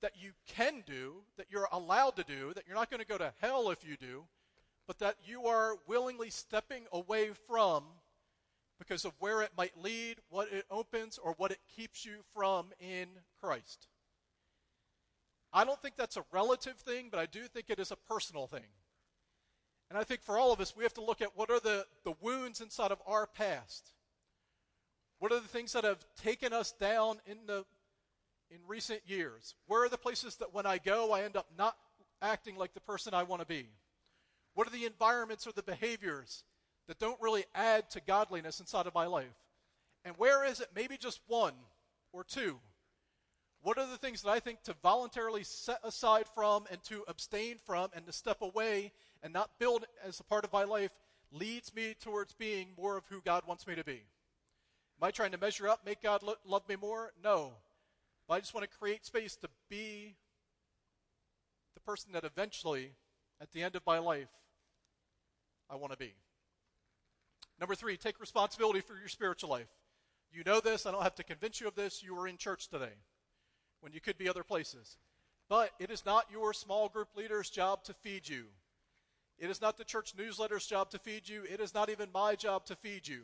that 0.00 0.12
you 0.20 0.32
can 0.48 0.82
do, 0.86 1.22
that 1.36 1.46
you're 1.48 1.68
allowed 1.70 2.16
to 2.16 2.24
do, 2.24 2.52
that 2.54 2.64
you're 2.66 2.76
not 2.76 2.90
going 2.90 3.00
to 3.00 3.06
go 3.06 3.18
to 3.18 3.32
hell 3.40 3.70
if 3.70 3.84
you 3.84 3.96
do, 3.96 4.24
but 4.88 4.98
that 5.00 5.16
you 5.22 5.46
are 5.46 5.76
willingly 5.86 6.30
stepping 6.30 6.84
away 6.92 7.28
from 7.46 7.84
because 8.78 9.04
of 9.04 9.12
where 9.20 9.42
it 9.42 9.50
might 9.56 9.80
lead, 9.80 10.16
what 10.30 10.50
it 10.50 10.64
opens, 10.70 11.18
or 11.18 11.34
what 11.36 11.50
it 11.50 11.58
keeps 11.76 12.06
you 12.06 12.14
from 12.34 12.68
in 12.80 13.06
Christ. 13.40 13.86
I 15.52 15.64
don't 15.64 15.80
think 15.82 15.96
that's 15.96 16.16
a 16.16 16.24
relative 16.32 16.76
thing, 16.76 17.08
but 17.10 17.20
I 17.20 17.26
do 17.26 17.42
think 17.42 17.66
it 17.68 17.78
is 17.78 17.90
a 17.90 17.96
personal 17.96 18.46
thing. 18.46 18.64
And 19.90 19.98
I 19.98 20.04
think 20.04 20.22
for 20.22 20.38
all 20.38 20.52
of 20.52 20.60
us, 20.60 20.74
we 20.74 20.84
have 20.84 20.94
to 20.94 21.04
look 21.04 21.20
at 21.20 21.36
what 21.36 21.50
are 21.50 21.60
the, 21.60 21.84
the 22.04 22.14
wounds 22.22 22.62
inside 22.62 22.90
of 22.90 23.02
our 23.06 23.26
past. 23.26 23.90
What 25.18 25.32
are 25.32 25.40
the 25.40 25.48
things 25.48 25.72
that 25.72 25.84
have 25.84 26.04
taken 26.22 26.52
us 26.54 26.72
down 26.72 27.18
in 27.26 27.38
the 27.46 27.66
in 28.50 28.58
recent 28.66 29.02
years? 29.06 29.54
Where 29.66 29.84
are 29.84 29.88
the 29.90 29.98
places 29.98 30.36
that 30.36 30.54
when 30.54 30.64
I 30.64 30.78
go, 30.78 31.12
I 31.12 31.22
end 31.22 31.36
up 31.36 31.48
not 31.58 31.76
acting 32.22 32.56
like 32.56 32.72
the 32.72 32.80
person 32.80 33.12
I 33.12 33.24
want 33.24 33.42
to 33.42 33.46
be? 33.46 33.68
What 34.58 34.66
are 34.66 34.72
the 34.72 34.86
environments 34.86 35.46
or 35.46 35.52
the 35.52 35.62
behaviors 35.62 36.42
that 36.88 36.98
don't 36.98 37.20
really 37.20 37.44
add 37.54 37.88
to 37.90 38.00
godliness 38.00 38.58
inside 38.58 38.88
of 38.88 38.94
my 38.94 39.06
life? 39.06 39.36
And 40.04 40.16
where 40.16 40.44
is 40.44 40.58
it 40.58 40.70
maybe 40.74 40.96
just 40.96 41.20
one 41.28 41.52
or 42.12 42.24
two? 42.24 42.58
What 43.62 43.78
are 43.78 43.86
the 43.86 43.96
things 43.96 44.22
that 44.22 44.30
I 44.30 44.40
think 44.40 44.64
to 44.64 44.74
voluntarily 44.82 45.44
set 45.44 45.78
aside 45.84 46.26
from 46.34 46.64
and 46.72 46.82
to 46.86 47.04
abstain 47.06 47.58
from 47.64 47.90
and 47.94 48.04
to 48.06 48.12
step 48.12 48.42
away 48.42 48.90
and 49.22 49.32
not 49.32 49.60
build 49.60 49.84
as 50.04 50.18
a 50.18 50.24
part 50.24 50.44
of 50.44 50.52
my 50.52 50.64
life 50.64 50.90
leads 51.30 51.72
me 51.72 51.94
towards 52.02 52.34
being 52.34 52.70
more 52.76 52.96
of 52.96 53.04
who 53.10 53.20
God 53.24 53.44
wants 53.46 53.64
me 53.64 53.76
to 53.76 53.84
be? 53.84 54.02
Am 55.00 55.06
I 55.06 55.12
trying 55.12 55.30
to 55.30 55.38
measure 55.38 55.68
up, 55.68 55.86
make 55.86 56.02
God 56.02 56.24
lo- 56.24 56.34
love 56.44 56.68
me 56.68 56.74
more? 56.74 57.12
No. 57.22 57.52
But 58.26 58.34
I 58.34 58.40
just 58.40 58.54
want 58.54 58.68
to 58.68 58.76
create 58.76 59.06
space 59.06 59.36
to 59.36 59.48
be 59.70 60.16
the 61.74 61.80
person 61.80 62.10
that 62.10 62.24
eventually, 62.24 62.94
at 63.40 63.52
the 63.52 63.62
end 63.62 63.76
of 63.76 63.86
my 63.86 64.00
life, 64.00 64.26
I 65.70 65.76
want 65.76 65.92
to 65.92 65.98
be. 65.98 66.14
Number 67.60 67.74
three, 67.74 67.96
take 67.96 68.20
responsibility 68.20 68.80
for 68.80 68.96
your 68.98 69.08
spiritual 69.08 69.50
life. 69.50 69.68
You 70.32 70.44
know 70.44 70.60
this. 70.60 70.86
I 70.86 70.92
don't 70.92 71.02
have 71.02 71.16
to 71.16 71.24
convince 71.24 71.60
you 71.60 71.68
of 71.68 71.74
this. 71.74 72.02
You 72.02 72.14
were 72.14 72.28
in 72.28 72.36
church 72.36 72.68
today 72.68 72.92
when 73.80 73.92
you 73.92 74.00
could 74.00 74.18
be 74.18 74.28
other 74.28 74.44
places. 74.44 74.96
But 75.48 75.70
it 75.78 75.90
is 75.90 76.04
not 76.04 76.30
your 76.30 76.52
small 76.52 76.88
group 76.88 77.08
leader's 77.16 77.50
job 77.50 77.82
to 77.84 77.94
feed 77.94 78.28
you. 78.28 78.44
It 79.38 79.50
is 79.50 79.60
not 79.60 79.78
the 79.78 79.84
church 79.84 80.14
newsletter's 80.16 80.66
job 80.66 80.90
to 80.90 80.98
feed 80.98 81.28
you. 81.28 81.44
It 81.50 81.60
is 81.60 81.74
not 81.74 81.88
even 81.90 82.08
my 82.12 82.34
job 82.34 82.66
to 82.66 82.76
feed 82.76 83.06
you. 83.06 83.22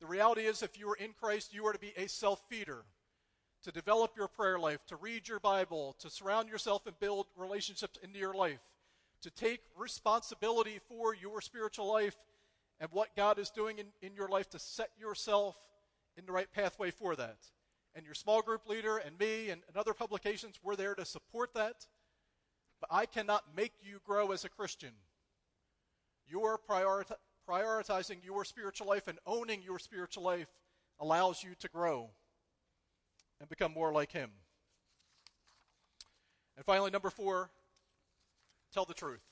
The 0.00 0.06
reality 0.06 0.42
is, 0.42 0.62
if 0.62 0.78
you 0.78 0.88
are 0.88 0.96
in 0.96 1.12
Christ, 1.12 1.52
you 1.52 1.66
are 1.66 1.72
to 1.72 1.78
be 1.78 1.92
a 1.96 2.08
self 2.08 2.42
feeder, 2.48 2.84
to 3.64 3.72
develop 3.72 4.16
your 4.16 4.28
prayer 4.28 4.58
life, 4.58 4.84
to 4.86 4.96
read 4.96 5.28
your 5.28 5.40
Bible, 5.40 5.94
to 6.00 6.10
surround 6.10 6.48
yourself 6.48 6.86
and 6.86 6.98
build 6.98 7.26
relationships 7.36 7.98
into 8.02 8.18
your 8.18 8.34
life, 8.34 8.60
to 9.22 9.30
take 9.30 9.60
responsibility 9.76 10.78
for 10.88 11.14
your 11.14 11.40
spiritual 11.40 11.90
life 11.90 12.16
and 12.80 12.90
what 12.92 13.14
God 13.16 13.38
is 13.38 13.50
doing 13.50 13.78
in, 13.78 13.86
in 14.02 14.14
your 14.14 14.28
life 14.28 14.50
to 14.50 14.58
set 14.58 14.90
yourself 14.98 15.56
in 16.16 16.26
the 16.26 16.32
right 16.32 16.52
pathway 16.52 16.90
for 16.90 17.16
that. 17.16 17.38
And 17.94 18.04
your 18.04 18.14
small 18.14 18.42
group 18.42 18.68
leader 18.68 18.96
and 18.96 19.18
me 19.18 19.50
and, 19.50 19.62
and 19.68 19.76
other 19.76 19.94
publications, 19.94 20.58
we're 20.62 20.76
there 20.76 20.94
to 20.94 21.04
support 21.04 21.54
that. 21.54 21.86
But 22.80 22.88
I 22.90 23.06
cannot 23.06 23.44
make 23.56 23.72
you 23.80 24.00
grow 24.04 24.32
as 24.32 24.44
a 24.44 24.48
Christian. 24.48 24.92
Your 26.26 26.58
prioritizing 27.48 28.24
your 28.24 28.44
spiritual 28.44 28.88
life 28.88 29.08
and 29.08 29.18
owning 29.26 29.62
your 29.62 29.78
spiritual 29.78 30.24
life 30.24 30.48
allows 30.98 31.44
you 31.44 31.50
to 31.60 31.68
grow 31.68 32.10
and 33.40 33.48
become 33.48 33.72
more 33.72 33.92
like 33.92 34.10
Him. 34.10 34.30
And 36.56 36.64
finally, 36.64 36.90
number 36.90 37.10
four, 37.10 37.50
tell 38.72 38.84
the 38.84 38.94
truth. 38.94 39.22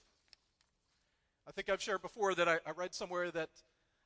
I 1.49 1.53
think 1.53 1.69
I've 1.69 1.83
shared 1.83 2.03
before 2.03 2.35
that 2.35 2.49
I, 2.49 2.59
I 2.67 2.71
read 2.77 2.95
somewhere 2.95 3.31
that 3.31 3.51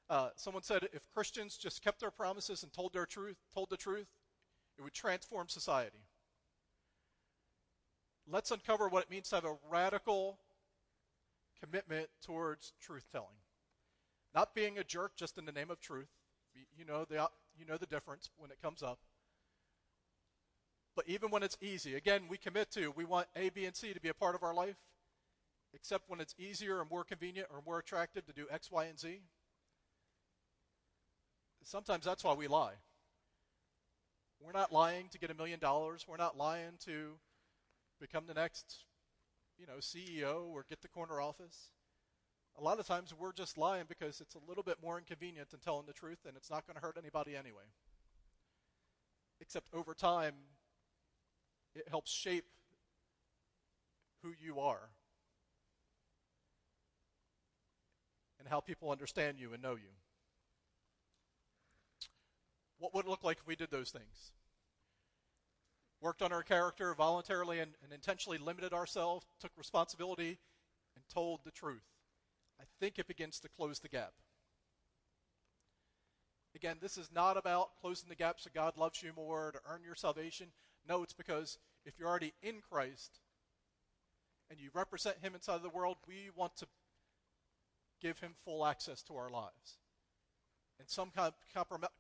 uh, 0.08 0.28
someone 0.36 0.62
said 0.62 0.88
if 0.92 1.08
Christians 1.12 1.56
just 1.56 1.82
kept 1.82 2.00
their 2.00 2.10
promises 2.10 2.62
and 2.62 2.72
told 2.72 2.92
their 2.92 3.06
truth, 3.06 3.36
told 3.52 3.70
the 3.70 3.76
truth, 3.76 4.06
it 4.78 4.82
would 4.82 4.92
transform 4.92 5.48
society. 5.48 6.04
Let's 8.26 8.50
uncover 8.50 8.88
what 8.88 9.04
it 9.04 9.10
means 9.10 9.28
to 9.28 9.36
have 9.36 9.44
a 9.44 9.56
radical 9.70 10.38
commitment 11.62 12.08
towards 12.24 12.72
truth 12.80 13.04
telling. 13.12 13.36
Not 14.34 14.54
being 14.54 14.78
a 14.78 14.84
jerk 14.84 15.16
just 15.16 15.38
in 15.38 15.44
the 15.44 15.52
name 15.52 15.70
of 15.70 15.80
truth. 15.80 16.08
You 16.76 16.84
know 16.84 17.04
the, 17.04 17.28
you 17.58 17.66
know 17.66 17.76
the 17.76 17.86
difference 17.86 18.30
when 18.36 18.50
it 18.50 18.62
comes 18.62 18.82
up. 18.82 18.98
But 20.96 21.08
even 21.08 21.30
when 21.30 21.42
it's 21.42 21.58
easy, 21.60 21.94
again, 21.94 22.22
we 22.28 22.38
commit 22.38 22.70
to, 22.72 22.92
we 22.96 23.04
want 23.04 23.26
A, 23.36 23.50
B, 23.50 23.64
and 23.64 23.74
C 23.74 23.92
to 23.92 24.00
be 24.00 24.08
a 24.08 24.14
part 24.14 24.34
of 24.34 24.42
our 24.42 24.54
life. 24.54 24.76
Except 25.74 26.08
when 26.08 26.20
it's 26.20 26.34
easier 26.38 26.78
or 26.78 26.84
more 26.84 27.04
convenient 27.04 27.48
or 27.50 27.60
more 27.66 27.78
attractive 27.78 28.24
to 28.26 28.32
do 28.32 28.46
X, 28.50 28.70
Y, 28.70 28.84
and 28.84 28.98
Z. 28.98 29.20
Sometimes 31.64 32.04
that's 32.04 32.22
why 32.22 32.34
we 32.34 32.46
lie. 32.46 32.74
We're 34.40 34.52
not 34.52 34.72
lying 34.72 35.08
to 35.10 35.18
get 35.18 35.30
a 35.30 35.34
million 35.34 35.58
dollars. 35.58 36.04
We're 36.06 36.18
not 36.18 36.36
lying 36.36 36.72
to 36.84 37.12
become 38.00 38.24
the 38.26 38.34
next, 38.34 38.84
you 39.58 39.66
know, 39.66 39.78
CEO 39.80 40.46
or 40.48 40.66
get 40.68 40.82
the 40.82 40.88
corner 40.88 41.20
office. 41.20 41.70
A 42.58 42.62
lot 42.62 42.78
of 42.78 42.86
times 42.86 43.14
we're 43.18 43.32
just 43.32 43.56
lying 43.56 43.84
because 43.88 44.20
it's 44.20 44.34
a 44.34 44.40
little 44.46 44.62
bit 44.62 44.76
more 44.82 44.98
inconvenient 44.98 45.50
than 45.50 45.60
telling 45.60 45.86
the 45.86 45.92
truth 45.92 46.18
and 46.26 46.36
it's 46.36 46.50
not 46.50 46.66
going 46.66 46.74
to 46.74 46.82
hurt 46.82 46.98
anybody 47.00 47.34
anyway. 47.34 47.64
Except 49.40 49.68
over 49.72 49.94
time, 49.94 50.34
it 51.74 51.88
helps 51.88 52.12
shape 52.12 52.44
who 54.22 54.32
you 54.38 54.60
are 54.60 54.90
and 58.44 58.52
how 58.52 58.60
people 58.60 58.90
understand 58.90 59.38
you 59.40 59.54
and 59.54 59.62
know 59.62 59.74
you. 59.74 59.90
What 62.78 62.94
would 62.94 63.06
it 63.06 63.08
look 63.08 63.24
like 63.24 63.38
if 63.38 63.46
we 63.46 63.56
did 63.56 63.70
those 63.70 63.90
things? 63.90 64.32
Worked 66.02 66.20
on 66.20 66.32
our 66.32 66.42
character 66.42 66.94
voluntarily 66.94 67.60
and, 67.60 67.72
and 67.82 67.90
intentionally 67.90 68.36
limited 68.36 68.74
ourselves, 68.74 69.24
took 69.40 69.52
responsibility, 69.56 70.38
and 70.94 71.04
told 71.08 71.40
the 71.44 71.50
truth. 71.50 71.86
I 72.60 72.64
think 72.78 72.98
it 72.98 73.08
begins 73.08 73.40
to 73.40 73.48
close 73.48 73.78
the 73.78 73.88
gap. 73.88 74.12
Again, 76.54 76.76
this 76.82 76.98
is 76.98 77.10
not 77.12 77.38
about 77.38 77.70
closing 77.80 78.10
the 78.10 78.14
gap 78.14 78.36
so 78.38 78.50
God 78.54 78.76
loves 78.76 79.02
you 79.02 79.12
more 79.16 79.52
to 79.52 79.60
earn 79.68 79.80
your 79.82 79.94
salvation. 79.94 80.48
No, 80.86 81.02
it's 81.02 81.14
because 81.14 81.58
if 81.86 81.94
you're 81.98 82.08
already 82.08 82.34
in 82.42 82.60
Christ 82.70 83.20
and 84.50 84.60
you 84.60 84.68
represent 84.74 85.16
Him 85.22 85.34
inside 85.34 85.56
of 85.56 85.62
the 85.62 85.70
world, 85.70 85.96
we 86.06 86.28
want 86.36 86.54
to 86.58 86.66
give 88.00 88.20
Him 88.20 88.32
full 88.44 88.64
access 88.66 89.02
to 89.02 89.16
our 89.16 89.30
lives. 89.30 89.78
And 90.78 90.88
some 90.88 91.10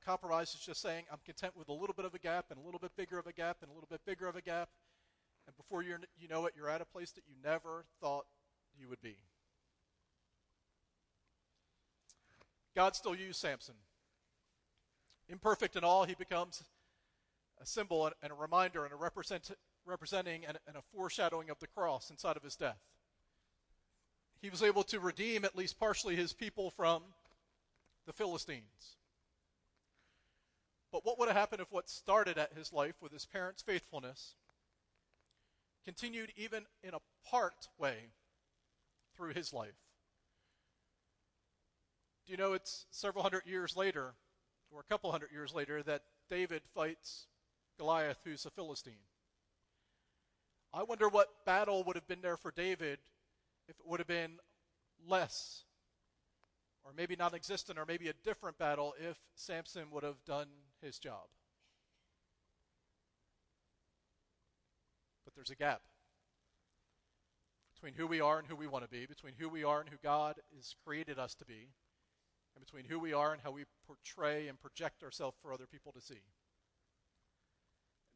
compromise 0.04 0.54
is 0.54 0.60
just 0.60 0.82
saying, 0.82 1.04
I'm 1.10 1.20
content 1.24 1.56
with 1.56 1.68
a 1.68 1.72
little 1.72 1.94
bit 1.94 2.04
of 2.04 2.14
a 2.14 2.18
gap 2.18 2.46
and 2.50 2.58
a 2.58 2.62
little 2.62 2.80
bit 2.80 2.96
bigger 2.96 3.18
of 3.18 3.26
a 3.26 3.32
gap 3.32 3.58
and 3.62 3.70
a 3.70 3.74
little 3.74 3.88
bit 3.90 4.00
bigger 4.04 4.26
of 4.26 4.36
a 4.36 4.42
gap. 4.42 4.68
And 5.46 5.56
before 5.56 5.82
you 5.82 5.96
you 6.18 6.28
know 6.28 6.46
it, 6.46 6.54
you're 6.56 6.68
at 6.68 6.80
a 6.80 6.84
place 6.84 7.12
that 7.12 7.24
you 7.28 7.34
never 7.42 7.84
thought 8.00 8.24
you 8.76 8.88
would 8.88 9.00
be. 9.00 9.16
God 12.74 12.96
still 12.96 13.14
used 13.14 13.40
Samson. 13.40 13.76
Imperfect 15.28 15.76
in 15.76 15.84
all, 15.84 16.04
he 16.04 16.14
becomes 16.14 16.64
a 17.60 17.66
symbol 17.66 18.10
and 18.22 18.32
a 18.32 18.34
reminder 18.34 18.84
and 18.84 18.92
a 18.92 18.96
represent, 18.96 19.50
representing 19.86 20.44
and, 20.44 20.58
and 20.66 20.76
a 20.76 20.82
foreshadowing 20.92 21.50
of 21.50 21.60
the 21.60 21.68
cross 21.68 22.10
inside 22.10 22.36
of 22.36 22.42
his 22.42 22.56
death. 22.56 22.80
He 24.44 24.50
was 24.50 24.62
able 24.62 24.84
to 24.84 25.00
redeem 25.00 25.46
at 25.46 25.56
least 25.56 25.80
partially 25.80 26.16
his 26.16 26.34
people 26.34 26.70
from 26.70 27.02
the 28.04 28.12
Philistines. 28.12 28.98
But 30.92 31.02
what 31.06 31.18
would 31.18 31.28
have 31.28 31.36
happened 31.36 31.62
if 31.62 31.72
what 31.72 31.88
started 31.88 32.36
at 32.36 32.52
his 32.52 32.70
life 32.70 33.00
with 33.00 33.10
his 33.10 33.24
parents' 33.24 33.62
faithfulness 33.62 34.34
continued 35.86 36.30
even 36.36 36.66
in 36.82 36.92
a 36.92 37.00
part 37.26 37.68
way 37.78 38.10
through 39.16 39.32
his 39.32 39.54
life? 39.54 39.80
Do 42.26 42.32
you 42.32 42.36
know 42.36 42.52
it's 42.52 42.84
several 42.90 43.22
hundred 43.22 43.46
years 43.46 43.78
later, 43.78 44.12
or 44.70 44.80
a 44.80 44.84
couple 44.84 45.10
hundred 45.10 45.32
years 45.32 45.54
later, 45.54 45.82
that 45.84 46.02
David 46.28 46.60
fights 46.74 47.28
Goliath, 47.78 48.18
who's 48.24 48.44
a 48.44 48.50
Philistine? 48.50 49.08
I 50.74 50.82
wonder 50.82 51.08
what 51.08 51.46
battle 51.46 51.82
would 51.84 51.96
have 51.96 52.06
been 52.06 52.20
there 52.20 52.36
for 52.36 52.50
David 52.50 52.98
if 53.68 53.78
it 53.78 53.86
would 53.86 54.00
have 54.00 54.06
been 54.06 54.38
less, 55.06 55.64
or 56.84 56.92
maybe 56.96 57.16
non 57.16 57.34
existent, 57.34 57.78
or 57.78 57.84
maybe 57.86 58.08
a 58.08 58.14
different 58.24 58.58
battle 58.58 58.94
if 58.98 59.16
Samson 59.34 59.84
would 59.90 60.02
have 60.02 60.24
done 60.26 60.48
his 60.82 60.98
job. 60.98 61.26
But 65.24 65.34
there's 65.34 65.50
a 65.50 65.56
gap 65.56 65.82
between 67.74 67.94
who 67.94 68.06
we 68.06 68.20
are 68.20 68.38
and 68.38 68.48
who 68.48 68.56
we 68.56 68.66
want 68.66 68.84
to 68.84 68.90
be, 68.90 69.06
between 69.06 69.34
who 69.38 69.48
we 69.48 69.64
are 69.64 69.80
and 69.80 69.88
who 69.88 69.96
God 70.02 70.36
has 70.56 70.74
created 70.84 71.18
us 71.18 71.34
to 71.34 71.44
be 71.44 71.68
and 72.54 72.64
between 72.64 72.84
who 72.84 72.98
we 72.98 73.12
are 73.12 73.32
and 73.32 73.42
how 73.42 73.50
we 73.50 73.64
portray 73.86 74.48
and 74.48 74.60
project 74.60 75.02
ourselves 75.02 75.36
for 75.42 75.52
other 75.52 75.66
people 75.66 75.92
to 75.92 76.00
see. 76.00 76.22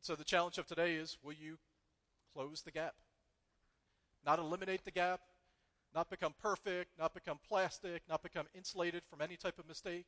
So 0.00 0.14
the 0.14 0.24
challenge 0.24 0.58
of 0.58 0.66
today 0.66 0.94
is 0.94 1.18
will 1.22 1.34
you 1.34 1.58
close 2.32 2.62
the 2.62 2.70
gap? 2.70 2.94
Not 4.24 4.38
eliminate 4.38 4.84
the 4.84 4.90
gap, 4.90 5.20
not 5.94 6.10
become 6.10 6.34
perfect, 6.40 6.98
not 6.98 7.14
become 7.14 7.38
plastic, 7.48 8.02
not 8.08 8.22
become 8.22 8.46
insulated 8.54 9.02
from 9.08 9.22
any 9.22 9.36
type 9.36 9.58
of 9.58 9.66
mistake, 9.66 10.06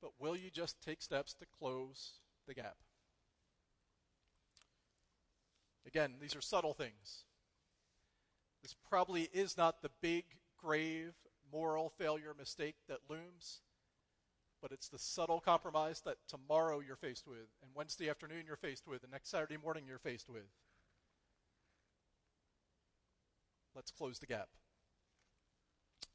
but 0.00 0.12
will 0.18 0.36
you 0.36 0.50
just 0.50 0.80
take 0.82 1.02
steps 1.02 1.34
to 1.34 1.46
close 1.58 2.14
the 2.46 2.54
gap? 2.54 2.76
Again, 5.86 6.14
these 6.20 6.34
are 6.34 6.40
subtle 6.40 6.74
things. 6.74 7.24
This 8.62 8.74
probably 8.88 9.28
is 9.32 9.56
not 9.56 9.82
the 9.82 9.90
big, 10.00 10.24
grave, 10.56 11.14
moral 11.52 11.90
failure 11.90 12.34
mistake 12.38 12.76
that 12.88 12.98
looms, 13.10 13.60
but 14.62 14.72
it's 14.72 14.88
the 14.88 14.98
subtle 14.98 15.40
compromise 15.40 16.00
that 16.06 16.16
tomorrow 16.28 16.80
you're 16.80 16.96
faced 16.96 17.26
with, 17.26 17.48
and 17.62 17.70
Wednesday 17.74 18.08
afternoon 18.08 18.44
you're 18.46 18.56
faced 18.56 18.86
with, 18.86 19.02
and 19.02 19.12
next 19.12 19.30
Saturday 19.30 19.56
morning 19.56 19.84
you're 19.86 19.98
faced 19.98 20.30
with. 20.30 20.48
Let's 23.74 23.90
close 23.90 24.18
the 24.18 24.26
gap. 24.26 24.48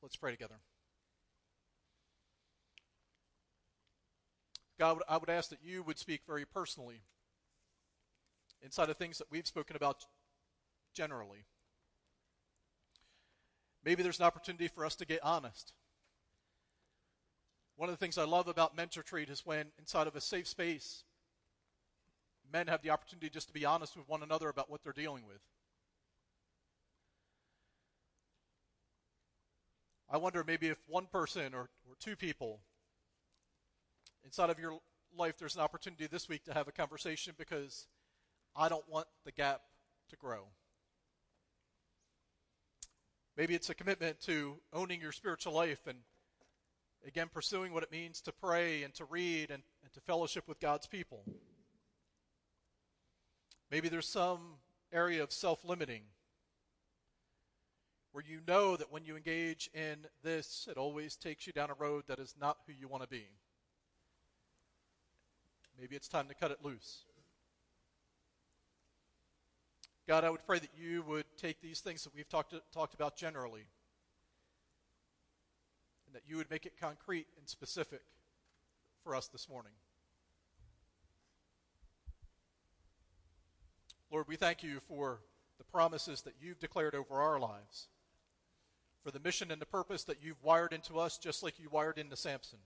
Let's 0.01 0.15
pray 0.15 0.31
together. 0.31 0.55
God, 4.79 5.01
I 5.09 5.17
would 5.17 5.29
ask 5.29 5.49
that 5.49 5.63
you 5.63 5.81
would 5.83 5.97
speak 5.97 6.21
very 6.27 6.45
personally 6.45 7.01
inside 8.61 8.89
of 8.89 8.97
things 8.97 9.17
that 9.17 9.31
we've 9.31 9.47
spoken 9.47 9.75
about 9.75 10.05
generally. 10.93 11.45
Maybe 13.83 14.03
there's 14.03 14.19
an 14.19 14.25
opportunity 14.25 14.67
for 14.67 14.85
us 14.85 14.95
to 14.95 15.05
get 15.05 15.23
honest. 15.23 15.73
One 17.75 17.89
of 17.89 17.93
the 17.93 18.03
things 18.03 18.17
I 18.17 18.25
love 18.25 18.47
about 18.47 18.75
Men's 18.75 18.97
Retreat 18.97 19.29
is 19.29 19.45
when, 19.45 19.67
inside 19.79 20.07
of 20.07 20.15
a 20.15 20.21
safe 20.21 20.47
space, 20.47 21.03
men 22.51 22.67
have 22.67 22.81
the 22.81 22.89
opportunity 22.89 23.29
just 23.29 23.47
to 23.47 23.53
be 23.53 23.65
honest 23.65 23.95
with 23.95 24.07
one 24.07 24.23
another 24.23 24.49
about 24.49 24.69
what 24.69 24.83
they're 24.83 24.93
dealing 24.93 25.25
with. 25.27 25.41
I 30.17 30.19
wonder 30.19 30.43
maybe 30.43 30.69
if 30.69 30.79
one 30.87 31.05
person 31.05 31.53
or, 31.53 31.69
or 31.87 31.95
two 31.99 32.15
people 32.15 32.59
inside 34.25 34.49
of 34.49 34.57
your 34.57 34.79
life, 35.15 35.37
there's 35.37 35.53
an 35.53 35.61
opportunity 35.61 36.07
this 36.07 36.27
week 36.27 36.43
to 36.45 36.55
have 36.55 36.67
a 36.67 36.71
conversation 36.71 37.35
because 37.37 37.85
I 38.55 38.67
don't 38.67 38.89
want 38.89 39.05
the 39.25 39.31
gap 39.31 39.61
to 40.09 40.15
grow. 40.15 40.45
Maybe 43.37 43.53
it's 43.53 43.69
a 43.69 43.75
commitment 43.75 44.19
to 44.21 44.55
owning 44.73 45.01
your 45.01 45.11
spiritual 45.11 45.53
life 45.53 45.85
and, 45.85 45.99
again, 47.05 47.27
pursuing 47.31 47.71
what 47.71 47.83
it 47.83 47.91
means 47.91 48.19
to 48.21 48.31
pray 48.31 48.81
and 48.81 48.95
to 48.95 49.05
read 49.05 49.51
and, 49.51 49.61
and 49.83 49.93
to 49.93 49.99
fellowship 49.99 50.47
with 50.47 50.59
God's 50.59 50.87
people. 50.87 51.25
Maybe 53.69 53.87
there's 53.87 54.09
some 54.09 54.55
area 54.91 55.21
of 55.21 55.31
self 55.31 55.63
limiting 55.63 56.01
where 58.17 58.25
you 58.27 58.39
know 58.47 58.75
that 58.75 58.91
when 58.91 59.05
you 59.05 59.15
engage 59.15 59.69
in 59.75 59.95
this, 60.23 60.67
it 60.71 60.75
always 60.75 61.15
takes 61.15 61.45
you 61.45 61.53
down 61.53 61.69
a 61.69 61.75
road 61.75 62.03
that 62.07 62.17
is 62.17 62.33
not 62.41 62.57
who 62.65 62.73
you 62.73 62.87
want 62.87 63.03
to 63.03 63.07
be. 63.07 63.27
Maybe 65.79 65.95
it's 65.95 66.07
time 66.07 66.27
to 66.27 66.33
cut 66.33 66.49
it 66.49 66.57
loose. 66.63 67.03
God, 70.07 70.23
I 70.23 70.31
would 70.31 70.43
pray 70.47 70.57
that 70.57 70.71
you 70.75 71.03
would 71.03 71.25
take 71.37 71.61
these 71.61 71.79
things 71.79 72.05
that 72.05 72.15
we've 72.15 72.27
talked, 72.27 72.55
talked 72.73 72.95
about 72.95 73.15
generally 73.15 73.67
and 76.07 76.15
that 76.15 76.23
you 76.27 76.37
would 76.37 76.49
make 76.49 76.65
it 76.65 76.73
concrete 76.81 77.27
and 77.37 77.47
specific 77.47 78.01
for 79.03 79.13
us 79.13 79.27
this 79.27 79.47
morning. 79.47 79.73
Lord, 84.09 84.25
we 84.27 84.37
thank 84.37 84.63
you 84.63 84.79
for 84.87 85.19
the 85.59 85.65
promises 85.65 86.23
that 86.23 86.33
you've 86.41 86.57
declared 86.57 86.95
over 86.95 87.21
our 87.21 87.39
lives, 87.39 87.89
for 89.07 89.11
the 89.11 89.19
mission 89.21 89.51
and 89.51 89.61
the 89.61 89.65
purpose 89.65 90.03
that 90.03 90.17
you've 90.21 90.43
wired 90.43 90.73
into 90.73 90.99
us, 90.99 91.17
just 91.17 91.41
like 91.41 91.57
you 91.59 91.69
wired 91.71 91.97
into 91.97 92.17
Samson. 92.17 92.59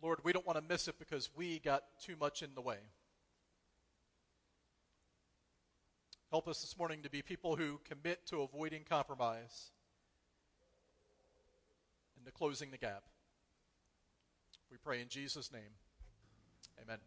Lord, 0.00 0.20
we 0.22 0.32
don't 0.32 0.46
want 0.46 0.60
to 0.60 0.64
miss 0.64 0.86
it 0.86 0.96
because 1.00 1.28
we 1.34 1.58
got 1.58 1.82
too 2.00 2.14
much 2.20 2.40
in 2.40 2.50
the 2.54 2.60
way. 2.60 2.76
Help 6.30 6.46
us 6.46 6.60
this 6.60 6.78
morning 6.78 7.02
to 7.02 7.10
be 7.10 7.20
people 7.20 7.56
who 7.56 7.80
commit 7.84 8.24
to 8.26 8.42
avoiding 8.42 8.84
compromise 8.88 9.72
and 12.16 12.24
to 12.24 12.30
closing 12.30 12.70
the 12.70 12.78
gap. 12.78 13.02
We 14.70 14.76
pray 14.76 15.00
in 15.00 15.08
Jesus' 15.08 15.50
name. 15.52 15.62
Amen. 16.80 16.98